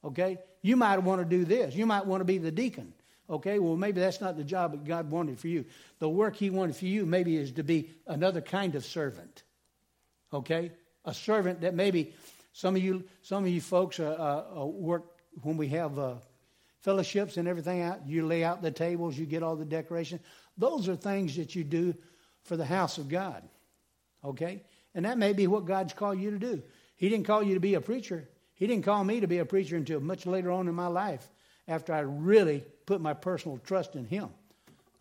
Okay? 0.04 0.38
You 0.62 0.76
might 0.76 0.98
want 0.98 1.20
to 1.20 1.24
do 1.24 1.44
this. 1.44 1.74
You 1.74 1.86
might 1.86 2.06
want 2.06 2.20
to 2.20 2.24
be 2.24 2.38
the 2.38 2.50
deacon. 2.50 2.92
Okay, 3.28 3.58
well, 3.58 3.76
maybe 3.76 4.00
that's 4.00 4.20
not 4.20 4.36
the 4.36 4.44
job 4.44 4.72
that 4.72 4.84
God 4.84 5.10
wanted 5.10 5.38
for 5.40 5.48
you. 5.48 5.64
The 5.98 6.08
work 6.08 6.36
He 6.36 6.50
wanted 6.50 6.76
for 6.76 6.84
you 6.84 7.04
maybe 7.06 7.36
is 7.36 7.52
to 7.52 7.64
be 7.64 7.90
another 8.06 8.40
kind 8.40 8.74
of 8.76 8.84
servant. 8.84 9.42
Okay, 10.32 10.70
a 11.04 11.12
servant 11.12 11.62
that 11.62 11.74
maybe 11.74 12.14
some 12.52 12.76
of 12.76 12.82
you, 12.82 13.04
some 13.22 13.44
of 13.44 13.50
you 13.50 13.60
folks 13.60 13.98
uh, 13.98 14.04
uh, 14.56 14.60
uh, 14.60 14.66
work 14.66 15.04
when 15.42 15.56
we 15.56 15.68
have 15.68 15.98
uh, 15.98 16.14
fellowships 16.82 17.36
and 17.36 17.48
everything 17.48 17.82
out. 17.82 18.06
You 18.06 18.26
lay 18.26 18.44
out 18.44 18.62
the 18.62 18.70
tables, 18.70 19.18
you 19.18 19.26
get 19.26 19.42
all 19.42 19.56
the 19.56 19.64
decoration. 19.64 20.20
Those 20.56 20.88
are 20.88 20.96
things 20.96 21.36
that 21.36 21.54
you 21.56 21.64
do 21.64 21.94
for 22.44 22.56
the 22.56 22.64
house 22.64 22.96
of 22.98 23.08
God. 23.08 23.42
Okay, 24.24 24.62
and 24.94 25.04
that 25.04 25.18
may 25.18 25.32
be 25.32 25.48
what 25.48 25.64
God's 25.64 25.92
called 25.92 26.20
you 26.20 26.30
to 26.30 26.38
do. 26.38 26.62
He 26.96 27.08
didn't 27.08 27.26
call 27.26 27.42
you 27.42 27.54
to 27.54 27.60
be 27.60 27.74
a 27.74 27.80
preacher. 27.80 28.28
He 28.54 28.68
didn't 28.68 28.84
call 28.84 29.02
me 29.02 29.20
to 29.20 29.26
be 29.26 29.38
a 29.38 29.44
preacher 29.44 29.76
until 29.76 30.00
much 30.00 30.26
later 30.26 30.52
on 30.52 30.68
in 30.68 30.74
my 30.74 30.86
life 30.86 31.28
after 31.68 31.92
I 31.92 32.00
really 32.00 32.64
put 32.86 33.00
my 33.00 33.14
personal 33.14 33.58
trust 33.58 33.96
in 33.96 34.04
Him, 34.04 34.28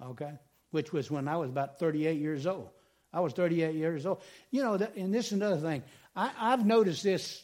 okay? 0.02 0.34
Which 0.72 0.92
was 0.92 1.12
when 1.12 1.28
I 1.28 1.38
was 1.38 1.50
about 1.50 1.80
38 1.80 2.20
years 2.20 2.48
old. 2.48 2.70
I 3.14 3.22
was 3.22 3.34
38 3.34 3.76
years 3.76 4.06
old. 4.06 4.22
You 4.52 4.64
know, 4.64 4.74
and 4.74 5.14
this 5.14 5.28
is 5.28 5.34
another 5.34 5.58
thing. 5.58 5.84
I, 6.16 6.30
have 6.38 6.66
noticed 6.66 7.04
this 7.04 7.44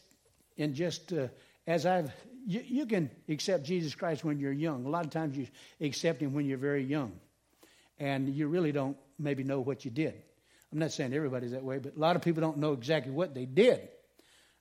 in 0.57 0.73
just 0.73 1.13
uh, 1.13 1.27
as 1.67 1.85
I've, 1.85 2.11
you, 2.45 2.61
you, 2.65 2.85
can 2.85 3.09
accept 3.29 3.63
Jesus 3.63 3.95
Christ 3.95 4.23
when 4.25 4.39
you're 4.39 4.51
young. 4.51 4.85
A 4.85 4.89
lot 4.89 5.05
of 5.05 5.11
times 5.11 5.37
you 5.37 5.47
accept 5.79 6.21
Him 6.21 6.33
when 6.33 6.45
you're 6.45 6.57
very 6.57 6.83
young. 6.83 7.13
And 7.99 8.29
you 8.29 8.47
really 8.47 8.71
don't 8.71 8.97
maybe 9.19 9.43
know 9.43 9.61
what 9.61 9.85
you 9.85 9.91
did. 9.91 10.15
I'm 10.71 10.79
not 10.79 10.91
saying 10.91 11.13
everybody's 11.13 11.51
that 11.51 11.63
way, 11.63 11.77
but 11.77 11.95
a 11.95 11.99
lot 11.99 12.15
of 12.15 12.21
people 12.21 12.41
don't 12.41 12.57
know 12.57 12.73
exactly 12.73 13.11
what 13.11 13.33
they 13.33 13.45
did. 13.45 13.89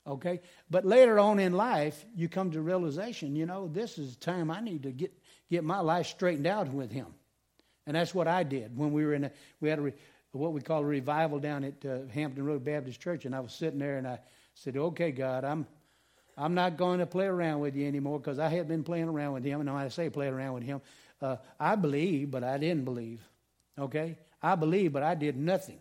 Okay? 0.07 0.41
But 0.71 0.85
later 0.85 1.19
on 1.19 1.39
in 1.39 1.53
life, 1.53 2.05
you 2.17 2.29
come 2.29 2.51
to 2.53 2.61
realization, 2.61 3.37
you 3.37 3.47
know, 3.47 3.69
this 3.69 3.99
is 3.99 4.17
time 4.17 4.51
I 4.51 4.61
need 4.61 4.83
to 4.85 4.93
get, 4.93 5.13
get 5.51 5.65
my 5.65 5.81
life 5.81 6.07
straightened 6.07 6.47
out 6.47 6.69
with 6.69 6.91
him. 6.91 7.07
And 7.87 7.97
that's 7.97 8.15
what 8.15 8.29
I 8.29 8.43
did 8.43 8.77
when 8.77 8.93
we 8.93 9.05
were 9.05 9.15
in 9.15 9.25
a, 9.25 9.31
we 9.61 9.69
had 9.69 9.79
a, 9.79 9.83
re, 9.83 9.93
what 10.33 10.53
we 10.53 10.61
call 10.61 10.83
a 10.83 10.85
revival 10.85 11.39
down 11.39 11.65
at 11.65 11.85
uh, 11.85 12.07
Hampton 12.13 12.45
Road 12.45 12.65
Baptist 12.65 13.01
Church. 13.01 13.25
And 13.25 13.35
I 13.35 13.41
was 13.41 13.53
sitting 13.53 13.79
there 13.79 13.99
and 13.99 14.07
I 14.07 14.21
said, 14.55 14.77
okay, 14.77 15.11
God, 15.11 15.45
I'm, 15.45 15.67
I'm 16.37 16.55
not 16.55 16.77
going 16.77 17.01
to 17.01 17.07
play 17.07 17.27
around 17.27 17.61
with 17.61 17.77
you 17.77 17.87
anymore 17.87 18.19
because 18.19 18.39
I 18.39 18.49
had 18.49 18.69
been 18.69 18.85
playing 18.85 19.09
around 19.09 19.33
with 19.33 19.45
him. 19.45 19.61
And 19.61 19.73
when 19.73 19.83
I 19.83 19.89
say 19.89 20.09
play 20.09 20.29
around 20.29 20.55
with 20.55 20.63
him, 20.63 20.81
uh, 21.21 21.37
I 21.59 21.75
believe, 21.75 22.31
but 22.31 22.45
I 22.45 22.59
didn't 22.59 22.85
believe. 22.85 23.21
Okay? 23.79 24.17
I 24.43 24.55
believe, 24.55 24.93
but 24.93 25.03
I 25.03 25.15
did 25.15 25.37
nothing. 25.37 25.79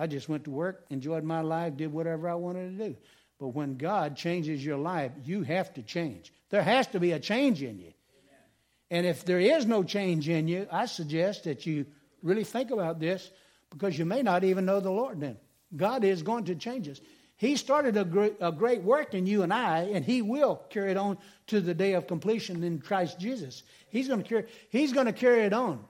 I 0.00 0.06
just 0.06 0.30
went 0.30 0.44
to 0.44 0.50
work, 0.50 0.86
enjoyed 0.88 1.24
my 1.24 1.42
life, 1.42 1.76
did 1.76 1.92
whatever 1.92 2.26
I 2.26 2.34
wanted 2.34 2.78
to 2.78 2.88
do. 2.88 2.96
But 3.38 3.48
when 3.48 3.76
God 3.76 4.16
changes 4.16 4.64
your 4.64 4.78
life, 4.78 5.12
you 5.26 5.42
have 5.42 5.74
to 5.74 5.82
change. 5.82 6.32
There 6.48 6.62
has 6.62 6.86
to 6.88 7.00
be 7.00 7.12
a 7.12 7.20
change 7.20 7.62
in 7.62 7.78
you. 7.78 7.92
Amen. 7.92 8.46
And 8.90 9.06
if 9.06 9.26
there 9.26 9.38
is 9.38 9.66
no 9.66 9.82
change 9.82 10.26
in 10.26 10.48
you, 10.48 10.66
I 10.72 10.86
suggest 10.86 11.44
that 11.44 11.66
you 11.66 11.84
really 12.22 12.44
think 12.44 12.70
about 12.70 12.98
this 12.98 13.30
because 13.68 13.98
you 13.98 14.06
may 14.06 14.22
not 14.22 14.42
even 14.42 14.64
know 14.64 14.80
the 14.80 14.90
Lord 14.90 15.20
then. 15.20 15.36
God 15.76 16.02
is 16.02 16.22
going 16.22 16.44
to 16.44 16.54
change 16.54 16.88
us. 16.88 16.98
He 17.36 17.56
started 17.56 17.98
a 17.98 18.04
great, 18.04 18.36
a 18.40 18.52
great 18.52 18.82
work 18.82 19.12
in 19.12 19.26
you 19.26 19.42
and 19.42 19.52
I, 19.52 19.80
and 19.92 20.02
He 20.02 20.22
will 20.22 20.56
carry 20.70 20.92
it 20.92 20.96
on 20.96 21.18
to 21.48 21.60
the 21.60 21.74
day 21.74 21.92
of 21.92 22.06
completion 22.06 22.64
in 22.64 22.78
Christ 22.78 23.20
Jesus. 23.20 23.64
He's 23.90 24.08
going 24.08 24.22
to 24.22 24.28
carry, 24.28 24.46
he's 24.70 24.94
going 24.94 25.06
to 25.06 25.12
carry 25.12 25.42
it 25.42 25.52
on. 25.52 25.84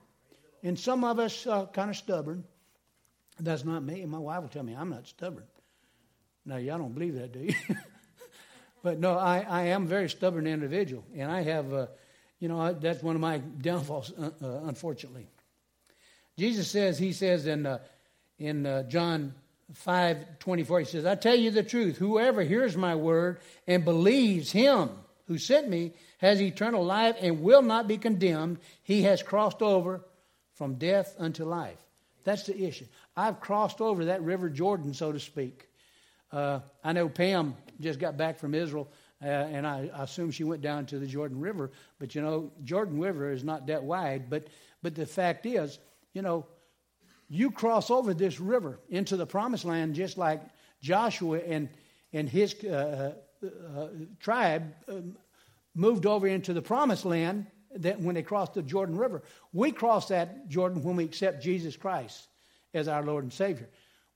And 0.65 0.77
some 0.77 1.05
of 1.05 1.21
us 1.21 1.47
are 1.47 1.69
kind 1.69 1.91
of 1.91 1.97
stubborn. 1.97 2.43
That's 3.41 3.65
not 3.65 3.83
me. 3.83 4.05
My 4.07 4.19
wife 4.19 4.43
will 4.43 4.49
tell 4.49 4.63
me 4.63 4.75
I'm 4.75 4.91
not 4.91 5.07
stubborn. 5.07 5.45
Now, 6.45 6.57
y'all 6.57 6.79
don't 6.79 6.95
believe 6.95 7.15
that, 7.15 7.33
do 7.33 7.41
you? 7.41 7.55
but 8.83 8.99
no, 8.99 9.17
I, 9.17 9.45
I 9.49 9.63
am 9.67 9.85
a 9.85 9.87
very 9.87 10.09
stubborn 10.09 10.47
individual, 10.47 11.05
and 11.15 11.31
I 11.31 11.43
have, 11.43 11.73
uh, 11.73 11.87
you 12.39 12.49
know, 12.49 12.73
that's 12.73 13.03
one 13.03 13.15
of 13.15 13.21
my 13.21 13.39
downfalls, 13.39 14.13
uh, 14.19 14.31
uh, 14.43 14.61
unfortunately. 14.65 15.29
Jesus 16.39 16.71
says, 16.71 16.99
he 16.99 17.13
says 17.13 17.47
in, 17.47 17.67
uh, 17.67 17.79
in 18.39 18.65
uh, 18.65 18.85
John 18.85 19.35
5 19.75 20.39
24, 20.39 20.81
he 20.81 20.85
says, 20.87 21.07
I 21.07 21.15
tell 21.15 21.37
you 21.37 21.51
the 21.51 21.63
truth, 21.63 21.99
whoever 21.99 22.43
hears 22.43 22.77
my 22.77 22.95
word 22.95 23.41
and 23.67 23.85
believes 23.85 24.51
him 24.51 24.91
who 25.27 25.39
sent 25.39 25.69
me 25.69 25.93
has 26.19 26.43
eternal 26.43 26.85
life 26.85 27.17
and 27.21 27.43
will 27.43 27.63
not 27.63 27.87
be 27.87 27.99
condemned. 27.99 28.59
He 28.83 29.03
has 29.03 29.23
crossed 29.23 29.63
over 29.63 30.01
from 30.55 30.75
death 30.75 31.15
unto 31.19 31.45
life. 31.45 31.79
That's 32.25 32.45
the 32.45 32.65
issue. 32.65 32.87
I've 33.17 33.41
crossed 33.41 33.81
over 33.81 34.07
that 34.07 34.23
river 34.23 34.49
Jordan, 34.49 34.95
so 34.95 35.13
to 35.13 35.21
speak. 35.21 35.69
Uh, 36.33 36.61
I 36.85 36.93
know 36.93 37.09
Pam 37.09 37.57
just 37.81 37.99
got 37.99 38.17
back 38.17 38.39
from 38.39 38.55
Israel, 38.55 38.91
uh, 39.23 39.27
and 39.27 39.67
I, 39.67 39.91
I, 39.95 40.05
assume 40.05 40.31
she 40.31 40.45
went 40.45 40.63
down 40.63 40.87
to 40.87 40.99
the 40.99 41.07
Jordan 41.07 41.41
River. 41.41 41.73
But 41.99 42.15
you 42.15 42.23
know, 42.23 42.53
Jordan 42.63 43.01
River 43.01 43.33
is 43.33 43.43
not 43.43 43.67
that 43.67 43.83
wide. 43.83 44.31
But 44.31 44.47
but 44.83 44.95
the 44.95 45.07
fact 45.07 45.45
is, 45.45 45.79
you 46.13 46.23
know, 46.23 46.47
you 47.29 47.51
cross 47.51 47.91
over 47.91 48.15
this 48.15 48.39
river 48.39 48.79
into 48.89 49.17
the 49.17 49.27
Promised 49.27 49.65
Land 49.65 49.95
just 49.95 50.19
like 50.19 50.41
Joshua 50.81 51.39
and 51.39 51.69
and 52.13 52.29
his 52.29 52.55
uh, 52.65 53.15
uh, 53.43 53.47
uh 53.47 53.89
tribe 54.21 54.73
um, 54.89 55.17
moved 55.75 56.07
over 56.07 56.29
into 56.29 56.53
the 56.53 56.63
Promised 56.63 57.05
Land. 57.05 57.47
That 57.77 58.01
when 58.01 58.17
they 58.17 58.23
crossed 58.23 58.55
the 58.55 58.63
Jordan 58.63 58.97
River, 58.97 59.23
we 59.53 59.71
cross 59.71 60.09
that 60.09 60.49
Jordan 60.49 60.83
when 60.83 60.97
we 60.97 61.05
accept 61.05 61.41
Jesus 61.43 61.77
Christ 61.77 62.30
as 62.75 62.89
our 62.89 63.03
Lord 63.03 63.25
and 63.25 63.33
Savior 63.33 63.69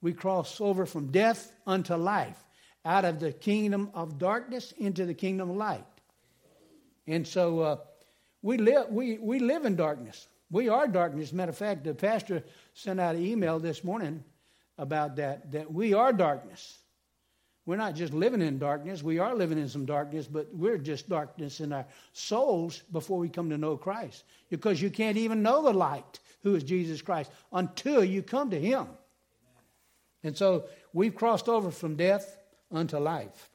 we 0.05 0.13
cross 0.13 0.61
over 0.61 0.85
from 0.85 1.07
death 1.07 1.51
unto 1.65 1.95
life, 1.95 2.37
out 2.85 3.05
of 3.05 3.19
the 3.19 3.31
kingdom 3.31 3.89
of 3.95 4.19
darkness 4.19 4.71
into 4.77 5.03
the 5.03 5.15
kingdom 5.15 5.49
of 5.49 5.55
light. 5.55 5.83
And 7.07 7.25
so 7.27 7.59
uh, 7.61 7.77
we, 8.43 8.57
live, 8.57 8.89
we, 8.89 9.17
we 9.17 9.39
live 9.39 9.65
in 9.65 9.75
darkness. 9.75 10.27
We 10.51 10.69
are 10.69 10.87
darkness. 10.87 11.33
Matter 11.33 11.49
of 11.49 11.57
fact, 11.57 11.85
the 11.85 11.95
pastor 11.95 12.43
sent 12.75 12.99
out 12.99 13.15
an 13.15 13.25
email 13.25 13.57
this 13.57 13.83
morning 13.83 14.23
about 14.77 15.15
that, 15.15 15.51
that 15.53 15.73
we 15.73 15.95
are 15.95 16.13
darkness. 16.13 16.77
We're 17.65 17.77
not 17.77 17.95
just 17.95 18.13
living 18.13 18.43
in 18.43 18.59
darkness, 18.59 19.01
we 19.01 19.17
are 19.17 19.33
living 19.33 19.57
in 19.57 19.69
some 19.69 19.87
darkness, 19.87 20.27
but 20.27 20.53
we're 20.53 20.77
just 20.77 21.09
darkness 21.09 21.61
in 21.61 21.73
our 21.73 21.87
souls 22.13 22.83
before 22.91 23.17
we 23.17 23.27
come 23.27 23.49
to 23.49 23.57
know 23.57 23.75
Christ. 23.75 24.23
Because 24.51 24.79
you 24.79 24.91
can't 24.91 25.17
even 25.17 25.41
know 25.41 25.63
the 25.63 25.73
light, 25.73 26.19
who 26.45 26.53
is 26.53 26.63
Jesus 26.63 27.01
Christ, 27.01 27.31
until 27.51 28.03
you 28.03 28.21
come 28.21 28.51
to 28.51 28.59
Him. 28.59 28.85
And 30.23 30.37
so 30.37 30.65
we've 30.93 31.15
crossed 31.15 31.49
over 31.49 31.71
from 31.71 31.95
death 31.95 32.37
unto 32.71 32.97
life. 32.99 33.49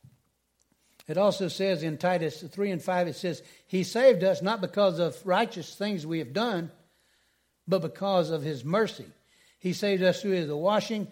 It 1.06 1.16
also 1.16 1.46
says 1.46 1.84
in 1.84 1.98
Titus 1.98 2.42
3 2.42 2.72
and 2.72 2.82
5, 2.82 3.06
it 3.06 3.16
says, 3.16 3.42
He 3.68 3.84
saved 3.84 4.24
us 4.24 4.42
not 4.42 4.60
because 4.60 4.98
of 4.98 5.16
righteous 5.24 5.72
things 5.72 6.04
we 6.04 6.18
have 6.18 6.32
done, 6.32 6.72
but 7.66 7.80
because 7.80 8.30
of 8.30 8.42
His 8.42 8.64
mercy. 8.64 9.06
He 9.60 9.72
saved 9.72 10.02
us 10.02 10.20
through 10.20 10.46
the 10.46 10.56
washing 10.56 11.06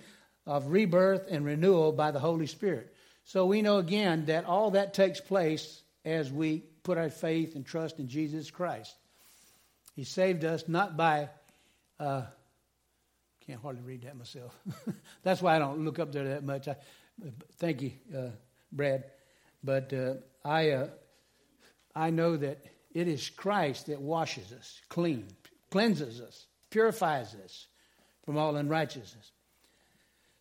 of 0.46 0.66
rebirth 0.66 1.26
and 1.30 1.44
renewal 1.44 1.92
by 1.92 2.10
the 2.10 2.18
Holy 2.18 2.48
Spirit. 2.48 2.92
So 3.22 3.46
we 3.46 3.62
know 3.62 3.78
again 3.78 4.24
that 4.26 4.46
all 4.46 4.72
that 4.72 4.94
takes 4.94 5.20
place 5.20 5.80
as 6.04 6.32
we 6.32 6.64
put 6.82 6.98
our 6.98 7.10
faith 7.10 7.54
and 7.54 7.64
trust 7.64 8.00
in 8.00 8.08
Jesus 8.08 8.50
Christ. 8.50 8.96
He 9.94 10.04
saved 10.04 10.44
us 10.44 10.64
not 10.68 10.96
by, 10.96 11.28
uh, 11.98 12.22
can't 13.46 13.60
hardly 13.60 13.82
read 13.82 14.02
that 14.02 14.16
myself. 14.16 14.54
That's 15.22 15.40
why 15.40 15.56
I 15.56 15.58
don't 15.58 15.84
look 15.84 15.98
up 15.98 16.12
there 16.12 16.28
that 16.28 16.44
much. 16.44 16.68
I, 16.68 16.76
thank 17.56 17.82
you, 17.82 17.92
uh, 18.16 18.28
Brad. 18.70 19.04
But 19.64 19.92
uh, 19.92 20.14
I, 20.44 20.70
uh, 20.70 20.88
I 21.94 22.10
know 22.10 22.36
that 22.36 22.64
it 22.92 23.08
is 23.08 23.30
Christ 23.30 23.86
that 23.86 24.00
washes 24.00 24.52
us 24.52 24.80
clean, 24.88 25.26
cleanses 25.70 26.20
us, 26.20 26.46
purifies 26.70 27.34
us 27.44 27.66
from 28.24 28.36
all 28.36 28.56
unrighteousness. 28.56 29.32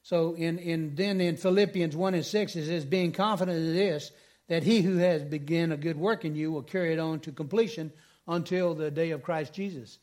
So 0.04 0.34
in, 0.34 0.60
in 0.60 0.96
then 0.96 1.20
in 1.20 1.38
Philippians 1.38 1.96
1 1.96 2.14
and 2.14 2.26
6 2.26 2.56
it 2.56 2.66
says, 2.66 2.86
being 2.86 3.12
confident 3.12 3.58
of 3.58 3.74
this, 3.74 4.12
that 4.48 4.64
he 4.64 4.82
who 4.82 4.98
has 4.98 5.24
begun 5.24 5.72
a 5.72 5.78
good 5.78 5.98
work 5.98 6.26
in 6.26 6.36
you 6.36 6.52
will 6.52 6.64
carry 6.64 6.94
it 6.94 7.00
on 7.00 7.20
to 7.22 7.32
completion 7.32 7.92
until 8.28 8.74
the 8.74 8.92
day 8.92 9.12
of 9.12 9.24
Christ 9.24 9.54
Jesus. 9.54 10.00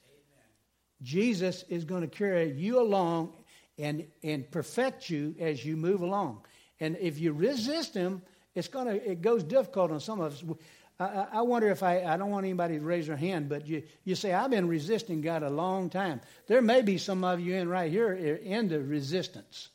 Jesus 1.04 1.64
is 1.68 1.84
going 1.84 2.00
to 2.00 2.08
carry 2.08 2.50
you 2.52 2.80
along 2.80 3.34
and, 3.78 4.06
and 4.22 4.50
perfect 4.50 5.10
you 5.10 5.34
as 5.38 5.64
you 5.64 5.76
move 5.76 6.00
along. 6.00 6.40
And 6.80 6.96
if 6.96 7.18
you 7.18 7.32
resist 7.32 7.94
him, 7.94 8.22
it's 8.54 8.68
going 8.68 8.86
to, 8.86 9.10
it 9.10 9.20
goes 9.20 9.44
difficult 9.44 9.90
on 9.90 10.00
some 10.00 10.20
of 10.20 10.32
us. 10.32 10.44
I, 10.98 11.26
I, 11.32 11.42
wonder 11.42 11.70
if 11.70 11.82
I, 11.82 12.04
I 12.04 12.16
don't 12.16 12.30
want 12.30 12.44
anybody 12.44 12.78
to 12.78 12.84
raise 12.84 13.06
their 13.06 13.16
hand, 13.16 13.48
but 13.48 13.66
you, 13.66 13.82
you 14.04 14.14
say, 14.14 14.32
I've 14.32 14.50
been 14.50 14.68
resisting 14.68 15.20
God 15.20 15.42
a 15.42 15.50
long 15.50 15.90
time. 15.90 16.20
There 16.46 16.62
may 16.62 16.82
be 16.82 16.98
some 16.98 17.22
of 17.22 17.40
you 17.40 17.54
in 17.54 17.68
right 17.68 17.90
here 17.90 18.16
eh, 18.18 18.48
in 18.48 18.68
the 18.68 18.80
resistance. 18.80 19.70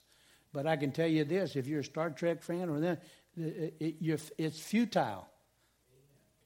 But 0.51 0.65
I 0.65 0.77
can 0.77 0.91
tell 0.91 1.07
you 1.07 1.25
this 1.25 1.55
if 1.55 1.67
you're 1.67 1.81
a 1.81 1.85
Star 1.85 2.09
Trek 2.09 2.41
fan 2.41 2.69
or 2.69 2.79
then, 2.79 2.97
eh, 3.39 3.43
eh, 3.43 3.69
it, 3.79 3.95
it, 4.01 4.31
it's 4.37 4.59
futile. 4.59 5.27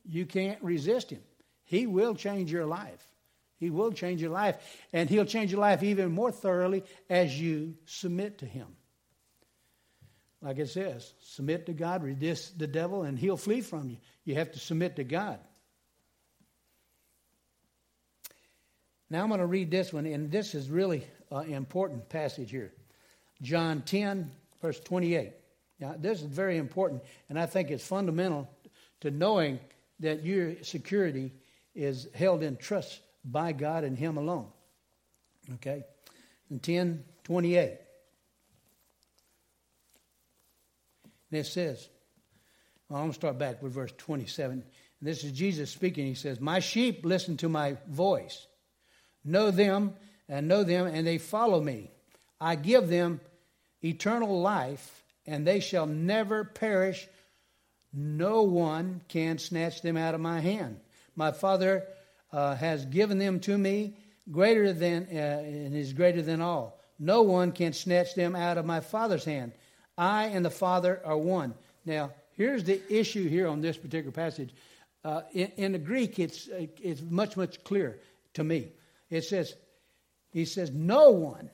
You 0.06 0.26
can't 0.26 0.62
resist 0.62 1.12
him. 1.12 1.22
He 1.63 1.88
will 1.88 2.15
change 2.15 2.52
your 2.52 2.65
life. 2.65 3.08
He 3.63 3.69
will 3.69 3.93
change 3.93 4.21
your 4.21 4.32
life. 4.32 4.58
And 4.91 5.10
he'll 5.10 5.23
change 5.23 5.52
your 5.52 5.62
life 5.62 5.84
even 5.84 6.12
more 6.12 6.34
thoroughly 6.34 6.84
as 7.10 7.39
you 7.39 7.76
submit 7.86 8.39
to 8.39 8.45
him. 8.45 8.67
Like 10.41 10.60
it 10.60 10.69
says, 10.69 11.13
submit 11.21 11.67
to 11.67 11.73
God, 11.73 12.04
resist 12.04 12.60
the 12.60 12.67
devil, 12.67 13.04
and 13.04 13.17
he'll 13.17 13.38
flee 13.38 13.62
from 13.62 13.89
you. 13.89 13.97
You 14.26 14.36
have 14.36 14.52
to 14.52 14.60
submit 14.60 14.97
to 14.97 15.06
God. 15.06 15.39
Now 19.10 19.21
I'm 19.21 19.30
going 19.30 19.39
to 19.39 19.45
read 19.45 19.71
this 19.71 19.93
one, 19.93 20.06
and 20.06 20.30
this 20.30 20.54
is 20.54 20.69
really 20.69 21.08
an 21.32 21.54
important 21.54 22.10
passage 22.10 22.52
here. 22.52 22.73
John 23.41 23.82
10, 23.84 24.30
verse 24.62 24.82
28. 24.82 25.32
Now, 25.80 25.95
this 25.97 26.19
is 26.19 26.26
very 26.26 26.58
important, 26.58 27.04
and 27.30 27.39
I 27.39 27.45
think 27.45 27.71
it's 27.71 27.88
fundamental 27.88 28.49
to 28.99 29.12
knowing 29.12 29.62
that 30.02 30.26
your 30.26 30.62
security 30.63 31.32
is 31.76 32.08
held 32.13 32.43
in 32.43 32.58
trust 32.58 33.02
by 33.24 33.52
God 33.52 33.84
and 33.84 33.98
Him 33.98 34.18
alone. 34.18 34.48
Okay? 35.56 35.84
In 36.50 36.60
10, 36.60 37.04
28. 37.24 37.80
And 41.32 41.40
it 41.40 41.46
says, 41.46 41.90
well, 42.94 43.00
I'm 43.00 43.06
going 43.06 43.12
to 43.14 43.20
start 43.20 43.40
back 43.40 43.64
with 43.64 43.74
verse 43.74 43.92
27. 43.98 44.52
And 44.52 44.64
this 45.02 45.24
is 45.24 45.32
Jesus 45.32 45.72
speaking. 45.72 46.06
He 46.06 46.14
says, 46.14 46.40
My 46.40 46.60
sheep 46.60 47.04
listen 47.04 47.38
to 47.38 47.50
my 47.50 47.78
voice, 47.88 48.46
know 49.26 49.50
them, 49.50 49.96
and 50.30 50.48
know 50.48 50.64
them, 50.64 50.86
and 50.86 51.08
they 51.08 51.18
follow 51.18 51.60
me. 51.60 51.90
I 52.40 52.56
give 52.56 52.88
them 52.88 53.20
eternal 53.84 54.42
life, 54.42 55.04
and 55.26 55.48
they 55.48 55.60
shall 55.60 55.88
never 55.88 56.44
perish. 56.44 57.08
No 57.92 58.44
one 58.44 59.02
can 59.08 59.40
snatch 59.40 59.82
them 59.82 59.98
out 59.98 60.14
of 60.14 60.22
my 60.22 60.40
hand. 60.40 60.80
My 61.16 61.32
Father 61.32 61.88
uh, 62.34 62.56
has 62.56 62.86
given 62.86 63.17
them 63.17 63.39
to 63.41 63.58
me, 63.58 63.96
greater 64.30 64.74
than 64.74 65.08
uh, 65.12 65.41
and 65.46 65.74
is 65.76 65.93
greater 65.93 66.22
than 66.22 66.41
all. 66.41 66.80
No 67.00 67.22
one 67.22 67.54
can 67.54 67.72
snatch 67.72 68.15
them 68.15 68.36
out 68.36 68.58
of 68.58 68.65
my 68.65 68.82
Father's 68.82 69.24
hand. 69.24 69.54
I 69.98 70.26
and 70.26 70.43
the 70.43 70.50
Father 70.50 71.02
are 71.06 71.17
one. 71.17 71.54
Now, 71.86 72.12
here's 72.34 72.65
the 72.65 72.82
issue 72.93 73.30
here 73.30 73.48
on 73.48 73.62
this 73.62 73.78
particular 73.78 74.12
passage. 74.12 74.54
Uh, 75.06 75.22
in, 75.32 75.52
in, 75.58 75.72
the 75.72 75.80
Greek, 75.80 76.19
it's 76.19 76.50
it's 76.52 77.02
much 77.02 77.38
much 77.38 77.63
clearer 77.63 78.00
to 78.34 78.43
me. 78.43 78.72
It 79.10 79.24
says, 79.24 79.54
he 80.32 80.43
says, 80.43 80.72
no 80.72 81.12
one 81.12 81.50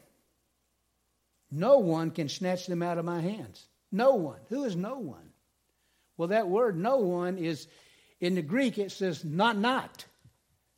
no 1.51 1.79
one 1.79 2.11
can 2.11 2.29
snatch 2.29 2.67
them 2.67 2.83
out 2.83 2.97
of 2.97 3.05
my 3.05 3.21
hands. 3.21 3.65
No 3.91 4.15
one. 4.15 4.39
Who 4.49 4.65
is 4.65 4.75
no 4.75 4.97
one? 4.97 5.31
Well, 6.17 6.27
that 6.29 6.47
word 6.47 6.77
no 6.77 6.97
one 6.97 7.37
is, 7.37 7.67
in 8.19 8.35
the 8.35 8.41
Greek, 8.41 8.77
it 8.77 8.91
says 8.91 9.23
not 9.23 9.57
not. 9.57 10.05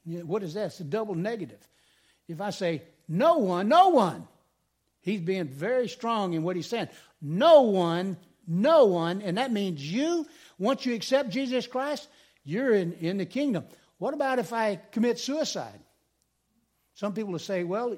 What 0.06 0.44
is 0.44 0.54
that? 0.56 0.68
It's 0.68 0.80
a 0.80 0.84
double 0.84 1.16
negative. 1.16 1.60
If 2.28 2.42
I 2.42 2.50
say 2.50 2.84
no 3.08 3.38
one, 3.38 3.68
no 3.68 3.90
one, 3.90 4.28
he's 5.02 5.22
being 5.22 5.48
very 5.48 5.88
strong 5.88 6.34
in 6.34 6.44
what 6.44 6.56
he's 6.56 6.68
saying. 6.68 6.90
No 7.22 7.62
one, 7.62 8.18
no 8.48 8.86
one, 8.86 9.22
and 9.22 9.38
that 9.38 9.52
means 9.52 9.82
you, 9.82 10.26
once 10.58 10.86
you 10.86 10.94
accept 10.96 11.30
Jesus 11.30 11.68
Christ, 11.68 12.08
you're 12.44 12.74
in, 12.74 12.94
in 12.94 13.18
the 13.18 13.26
kingdom. 13.26 13.66
What 13.98 14.14
about 14.14 14.40
if 14.40 14.54
I 14.54 14.78
commit 14.92 15.20
suicide? 15.20 15.80
Some 16.96 17.14
people 17.14 17.32
will 17.32 17.40
say, 17.40 17.64
well, 17.64 17.98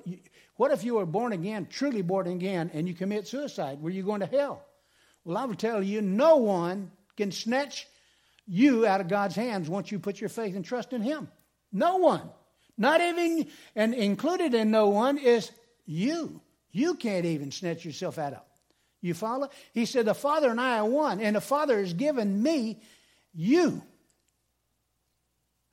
what 0.55 0.71
if 0.71 0.83
you 0.83 0.95
were 0.95 1.05
born 1.05 1.33
again, 1.33 1.67
truly 1.69 2.01
born 2.01 2.27
again, 2.27 2.71
and 2.73 2.87
you 2.87 2.93
commit 2.93 3.27
suicide? 3.27 3.81
Were 3.81 3.89
you 3.89 4.03
going 4.03 4.19
to 4.19 4.25
hell? 4.25 4.63
Well, 5.25 5.37
I 5.37 5.45
will 5.45 5.55
tell 5.55 5.81
you, 5.81 6.01
no 6.01 6.37
one 6.37 6.91
can 7.15 7.31
snatch 7.31 7.87
you 8.45 8.85
out 8.85 9.01
of 9.01 9.07
God's 9.07 9.35
hands 9.35 9.69
once 9.69 9.91
you 9.91 9.99
put 9.99 10.19
your 10.19 10.29
faith 10.29 10.55
and 10.55 10.65
trust 10.65 10.93
in 10.93 11.01
Him. 11.01 11.29
No 11.73 11.97
one. 11.97 12.29
Not 12.77 13.01
even, 13.01 13.47
and 13.75 13.93
included 13.93 14.53
in 14.53 14.71
no 14.71 14.89
one 14.89 15.17
is 15.17 15.51
you. 15.85 16.41
You 16.71 16.95
can't 16.95 17.25
even 17.25 17.51
snatch 17.51 17.83
yourself 17.83 18.17
out 18.17 18.33
of. 18.33 18.41
You 19.01 19.13
follow? 19.13 19.49
He 19.73 19.85
said, 19.85 20.05
The 20.05 20.15
Father 20.15 20.49
and 20.49 20.61
I 20.61 20.77
are 20.77 20.85
one, 20.85 21.19
and 21.19 21.35
the 21.35 21.41
Father 21.41 21.77
has 21.79 21.93
given 21.93 22.41
me 22.41 22.81
you. 23.33 23.81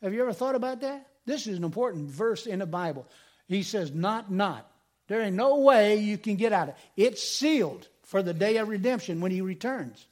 Have 0.02 0.12
you 0.12 0.20
ever 0.22 0.32
thought 0.32 0.56
about 0.56 0.80
that? 0.80 1.06
This 1.26 1.46
is 1.46 1.58
an 1.58 1.64
important 1.64 2.10
verse 2.10 2.46
in 2.46 2.58
the 2.58 2.66
Bible. 2.66 3.06
He 3.46 3.62
says, 3.62 3.92
Not, 3.92 4.30
not. 4.32 4.70
There 5.08 5.20
ain't 5.20 5.36
no 5.36 5.58
way 5.58 5.96
you 5.96 6.18
can 6.18 6.36
get 6.36 6.52
out 6.52 6.68
of 6.68 6.74
it. 6.96 7.04
It's 7.04 7.22
sealed 7.22 7.86
for 8.04 8.22
the 8.22 8.34
day 8.34 8.56
of 8.56 8.68
redemption 8.68 9.20
when 9.20 9.32
he 9.32 9.40
returns. 9.40 10.06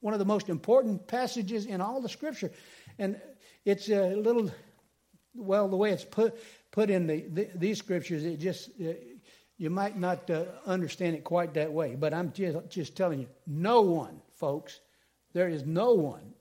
One 0.00 0.14
of 0.14 0.18
the 0.18 0.24
most 0.24 0.48
important 0.48 1.06
passages 1.06 1.66
in 1.66 1.80
all 1.80 2.00
the 2.00 2.08
scripture. 2.08 2.50
And 2.98 3.20
it's 3.64 3.88
a 3.88 4.14
little, 4.14 4.50
well, 5.34 5.68
the 5.68 5.76
way 5.76 5.90
it's 5.90 6.04
put, 6.04 6.34
put 6.70 6.90
in 6.90 7.06
the, 7.06 7.24
the 7.28 7.48
these 7.54 7.78
scriptures, 7.78 8.24
it 8.24 8.38
just, 8.38 8.70
uh, 8.80 8.92
you 9.56 9.70
might 9.70 9.98
not 9.98 10.28
uh, 10.30 10.44
understand 10.66 11.16
it 11.16 11.24
quite 11.24 11.54
that 11.54 11.72
way. 11.72 11.94
But 11.94 12.14
I'm 12.14 12.32
just, 12.32 12.70
just 12.70 12.96
telling 12.96 13.20
you, 13.20 13.28
no 13.46 13.82
one, 13.82 14.20
folks, 14.34 14.80
there 15.32 15.48
is 15.48 15.64
no 15.64 15.92
one, 15.94 16.34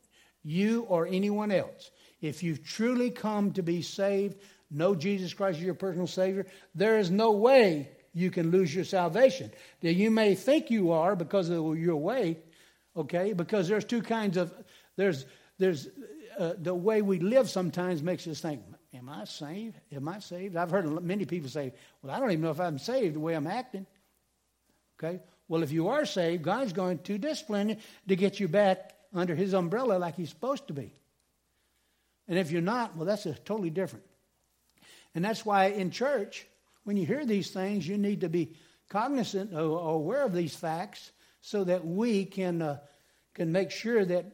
you 0.44 0.84
or 0.84 1.08
anyone 1.08 1.52
else, 1.52 1.92
if 2.22 2.44
you've 2.44 2.64
truly 2.64 3.10
come 3.10 3.52
to 3.54 3.64
be 3.64 3.82
saved, 3.82 4.38
know 4.72 4.96
Jesus 4.96 5.34
Christ 5.34 5.60
as 5.60 5.64
your 5.64 5.74
personal 5.74 6.08
Savior, 6.08 6.46
there 6.74 6.98
is 7.00 7.12
no 7.12 7.32
way 7.32 7.90
you 8.14 8.32
can 8.32 8.52
lose 8.52 8.74
your 8.74 8.86
salvation. 8.86 9.52
Now, 9.82 9.90
you 9.90 10.12
may 10.12 10.36
think 10.36 10.70
you 10.70 10.92
are 10.92 11.16
because 11.16 11.50
of 11.50 11.78
your 11.78 11.98
way, 11.98 12.38
okay? 12.96 13.34
Because 13.34 13.68
there's 13.68 13.86
two 13.86 14.02
kinds 14.02 14.38
of, 14.38 14.54
there's, 14.96 15.26
there's 15.58 15.88
uh, 16.38 16.54
the 16.58 16.74
way 16.74 17.02
we 17.02 17.20
live 17.20 17.50
sometimes 17.50 18.02
makes 18.02 18.28
us 18.28 18.40
think, 18.40 18.62
am 18.94 19.10
I 19.10 19.26
saved? 19.26 19.76
Am 19.92 20.08
I 20.08 20.20
saved? 20.20 20.56
I've 20.56 20.72
heard 20.72 21.04
many 21.04 21.26
people 21.26 21.50
say, 21.50 21.74
well, 22.02 22.14
I 22.14 22.20
don't 22.20 22.32
even 22.32 22.42
know 22.42 22.52
if 22.52 22.60
I'm 22.60 22.80
saved 22.80 23.16
the 23.16 23.20
way 23.20 23.34
I'm 23.34 23.48
acting. 23.48 23.86
Okay? 25.00 25.20
Well, 25.48 25.64
if 25.64 25.72
you 25.72 25.90
are 25.90 26.06
saved, 26.06 26.44
God's 26.44 26.74
going 26.74 27.00
to 27.00 27.18
discipline 27.18 27.70
you 27.70 27.76
to 28.08 28.16
get 28.16 28.40
you 28.40 28.48
back 28.48 28.94
under 29.14 29.36
His 29.36 29.54
umbrella 29.54 29.98
like 29.98 30.16
He's 30.16 30.30
supposed 30.30 30.68
to 30.68 30.74
be. 30.74 30.94
And 32.28 32.40
if 32.40 32.52
you're 32.52 32.62
not, 32.62 32.96
well, 32.96 33.06
that's 33.06 33.26
a 33.26 33.34
totally 33.34 33.70
different. 33.70 34.06
And 35.14 35.24
that's 35.24 35.46
why 35.46 35.66
in 35.66 35.92
church, 35.92 36.48
when 36.84 36.98
you 36.98 37.06
hear 37.06 37.26
these 37.26 37.52
things, 37.52 37.88
you 37.88 37.98
need 37.98 38.22
to 38.22 38.30
be 38.30 38.54
cognizant 38.90 39.54
or 39.54 39.94
aware 39.96 40.24
of 40.24 40.34
these 40.34 40.56
facts 40.56 41.12
so 41.42 41.64
that 41.66 41.86
we 41.86 42.26
can, 42.26 42.62
uh, 42.62 42.78
can 43.34 43.52
make 43.52 43.72
sure 43.72 44.04
that 44.06 44.26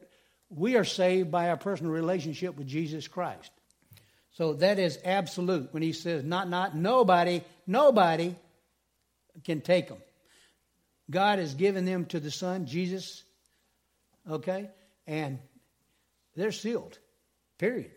we 0.48 0.76
are 0.76 0.84
saved 0.84 1.30
by 1.30 1.48
our 1.48 1.56
personal 1.56 1.92
relationship 1.92 2.56
with 2.56 2.66
Jesus 2.66 3.08
Christ. 3.08 3.50
So 4.32 4.54
that 4.54 4.78
is 4.78 4.98
absolute. 5.04 5.72
When 5.72 5.82
he 5.82 5.92
says 5.92 6.24
not, 6.24 6.48
not, 6.48 6.76
nobody, 6.76 7.42
nobody 7.66 8.34
can 9.44 9.60
take 9.60 9.88
them. 9.88 9.98
God 11.10 11.38
has 11.38 11.54
given 11.54 11.84
them 11.84 12.06
to 12.06 12.20
the 12.20 12.30
Son, 12.30 12.66
Jesus, 12.66 13.24
okay? 14.28 14.70
And 15.06 15.38
they're 16.36 16.52
sealed, 16.52 16.98
period. 17.58 17.90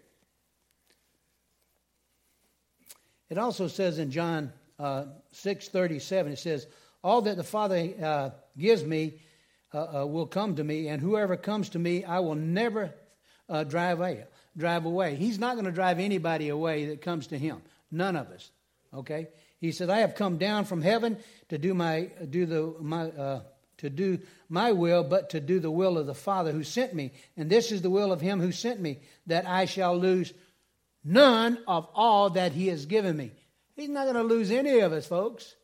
It 3.29 3.37
also 3.37 3.67
says 3.67 3.99
in 3.99 4.11
John 4.11 4.51
uh, 4.79 5.05
6:37, 5.33 6.33
it 6.33 6.39
says, 6.39 6.67
All 7.03 7.21
that 7.21 7.37
the 7.37 7.43
Father 7.43 7.93
uh, 8.01 8.29
gives 8.57 8.83
me 8.83 9.19
uh, 9.73 10.01
uh, 10.01 10.05
will 10.05 10.27
come 10.27 10.55
to 10.55 10.63
me, 10.63 10.87
and 10.87 11.01
whoever 11.01 11.35
comes 11.35 11.69
to 11.69 11.79
me, 11.79 12.03
I 12.03 12.19
will 12.19 12.35
never 12.35 12.93
uh, 13.49 13.63
drive 13.63 13.99
away. 13.99 14.25
Drive 14.55 14.85
away. 14.85 15.15
He's 15.15 15.39
not 15.39 15.55
going 15.55 15.65
to 15.65 15.71
drive 15.71 15.99
anybody 15.99 16.49
away 16.49 16.85
that 16.87 17.01
comes 17.01 17.27
to 17.27 17.37
him. 17.37 17.61
None 17.91 18.15
of 18.15 18.29
us. 18.29 18.51
Okay. 18.93 19.27
He 19.59 19.71
said, 19.71 19.89
"I 19.89 19.99
have 19.99 20.15
come 20.15 20.37
down 20.37 20.65
from 20.65 20.81
heaven 20.81 21.17
to 21.49 21.57
do 21.57 21.73
my 21.73 22.11
do 22.29 22.45
the 22.45 22.75
my 22.79 23.05
uh, 23.09 23.41
to 23.77 23.89
do 23.89 24.19
my 24.49 24.71
will, 24.71 25.03
but 25.03 25.31
to 25.31 25.39
do 25.39 25.59
the 25.59 25.71
will 25.71 25.97
of 25.97 26.05
the 26.05 26.13
Father 26.13 26.51
who 26.51 26.63
sent 26.63 26.93
me. 26.93 27.11
And 27.37 27.49
this 27.49 27.71
is 27.71 27.81
the 27.81 27.89
will 27.89 28.11
of 28.11 28.21
him 28.21 28.39
who 28.39 28.51
sent 28.51 28.79
me, 28.79 28.99
that 29.27 29.47
I 29.47 29.65
shall 29.65 29.97
lose 29.97 30.33
none 31.03 31.57
of 31.67 31.87
all 31.93 32.31
that 32.31 32.51
he 32.51 32.67
has 32.67 32.85
given 32.85 33.17
me." 33.17 33.31
He's 33.75 33.89
not 33.89 34.03
going 34.03 34.15
to 34.15 34.23
lose 34.23 34.51
any 34.51 34.79
of 34.79 34.93
us, 34.93 35.07
folks. 35.07 35.55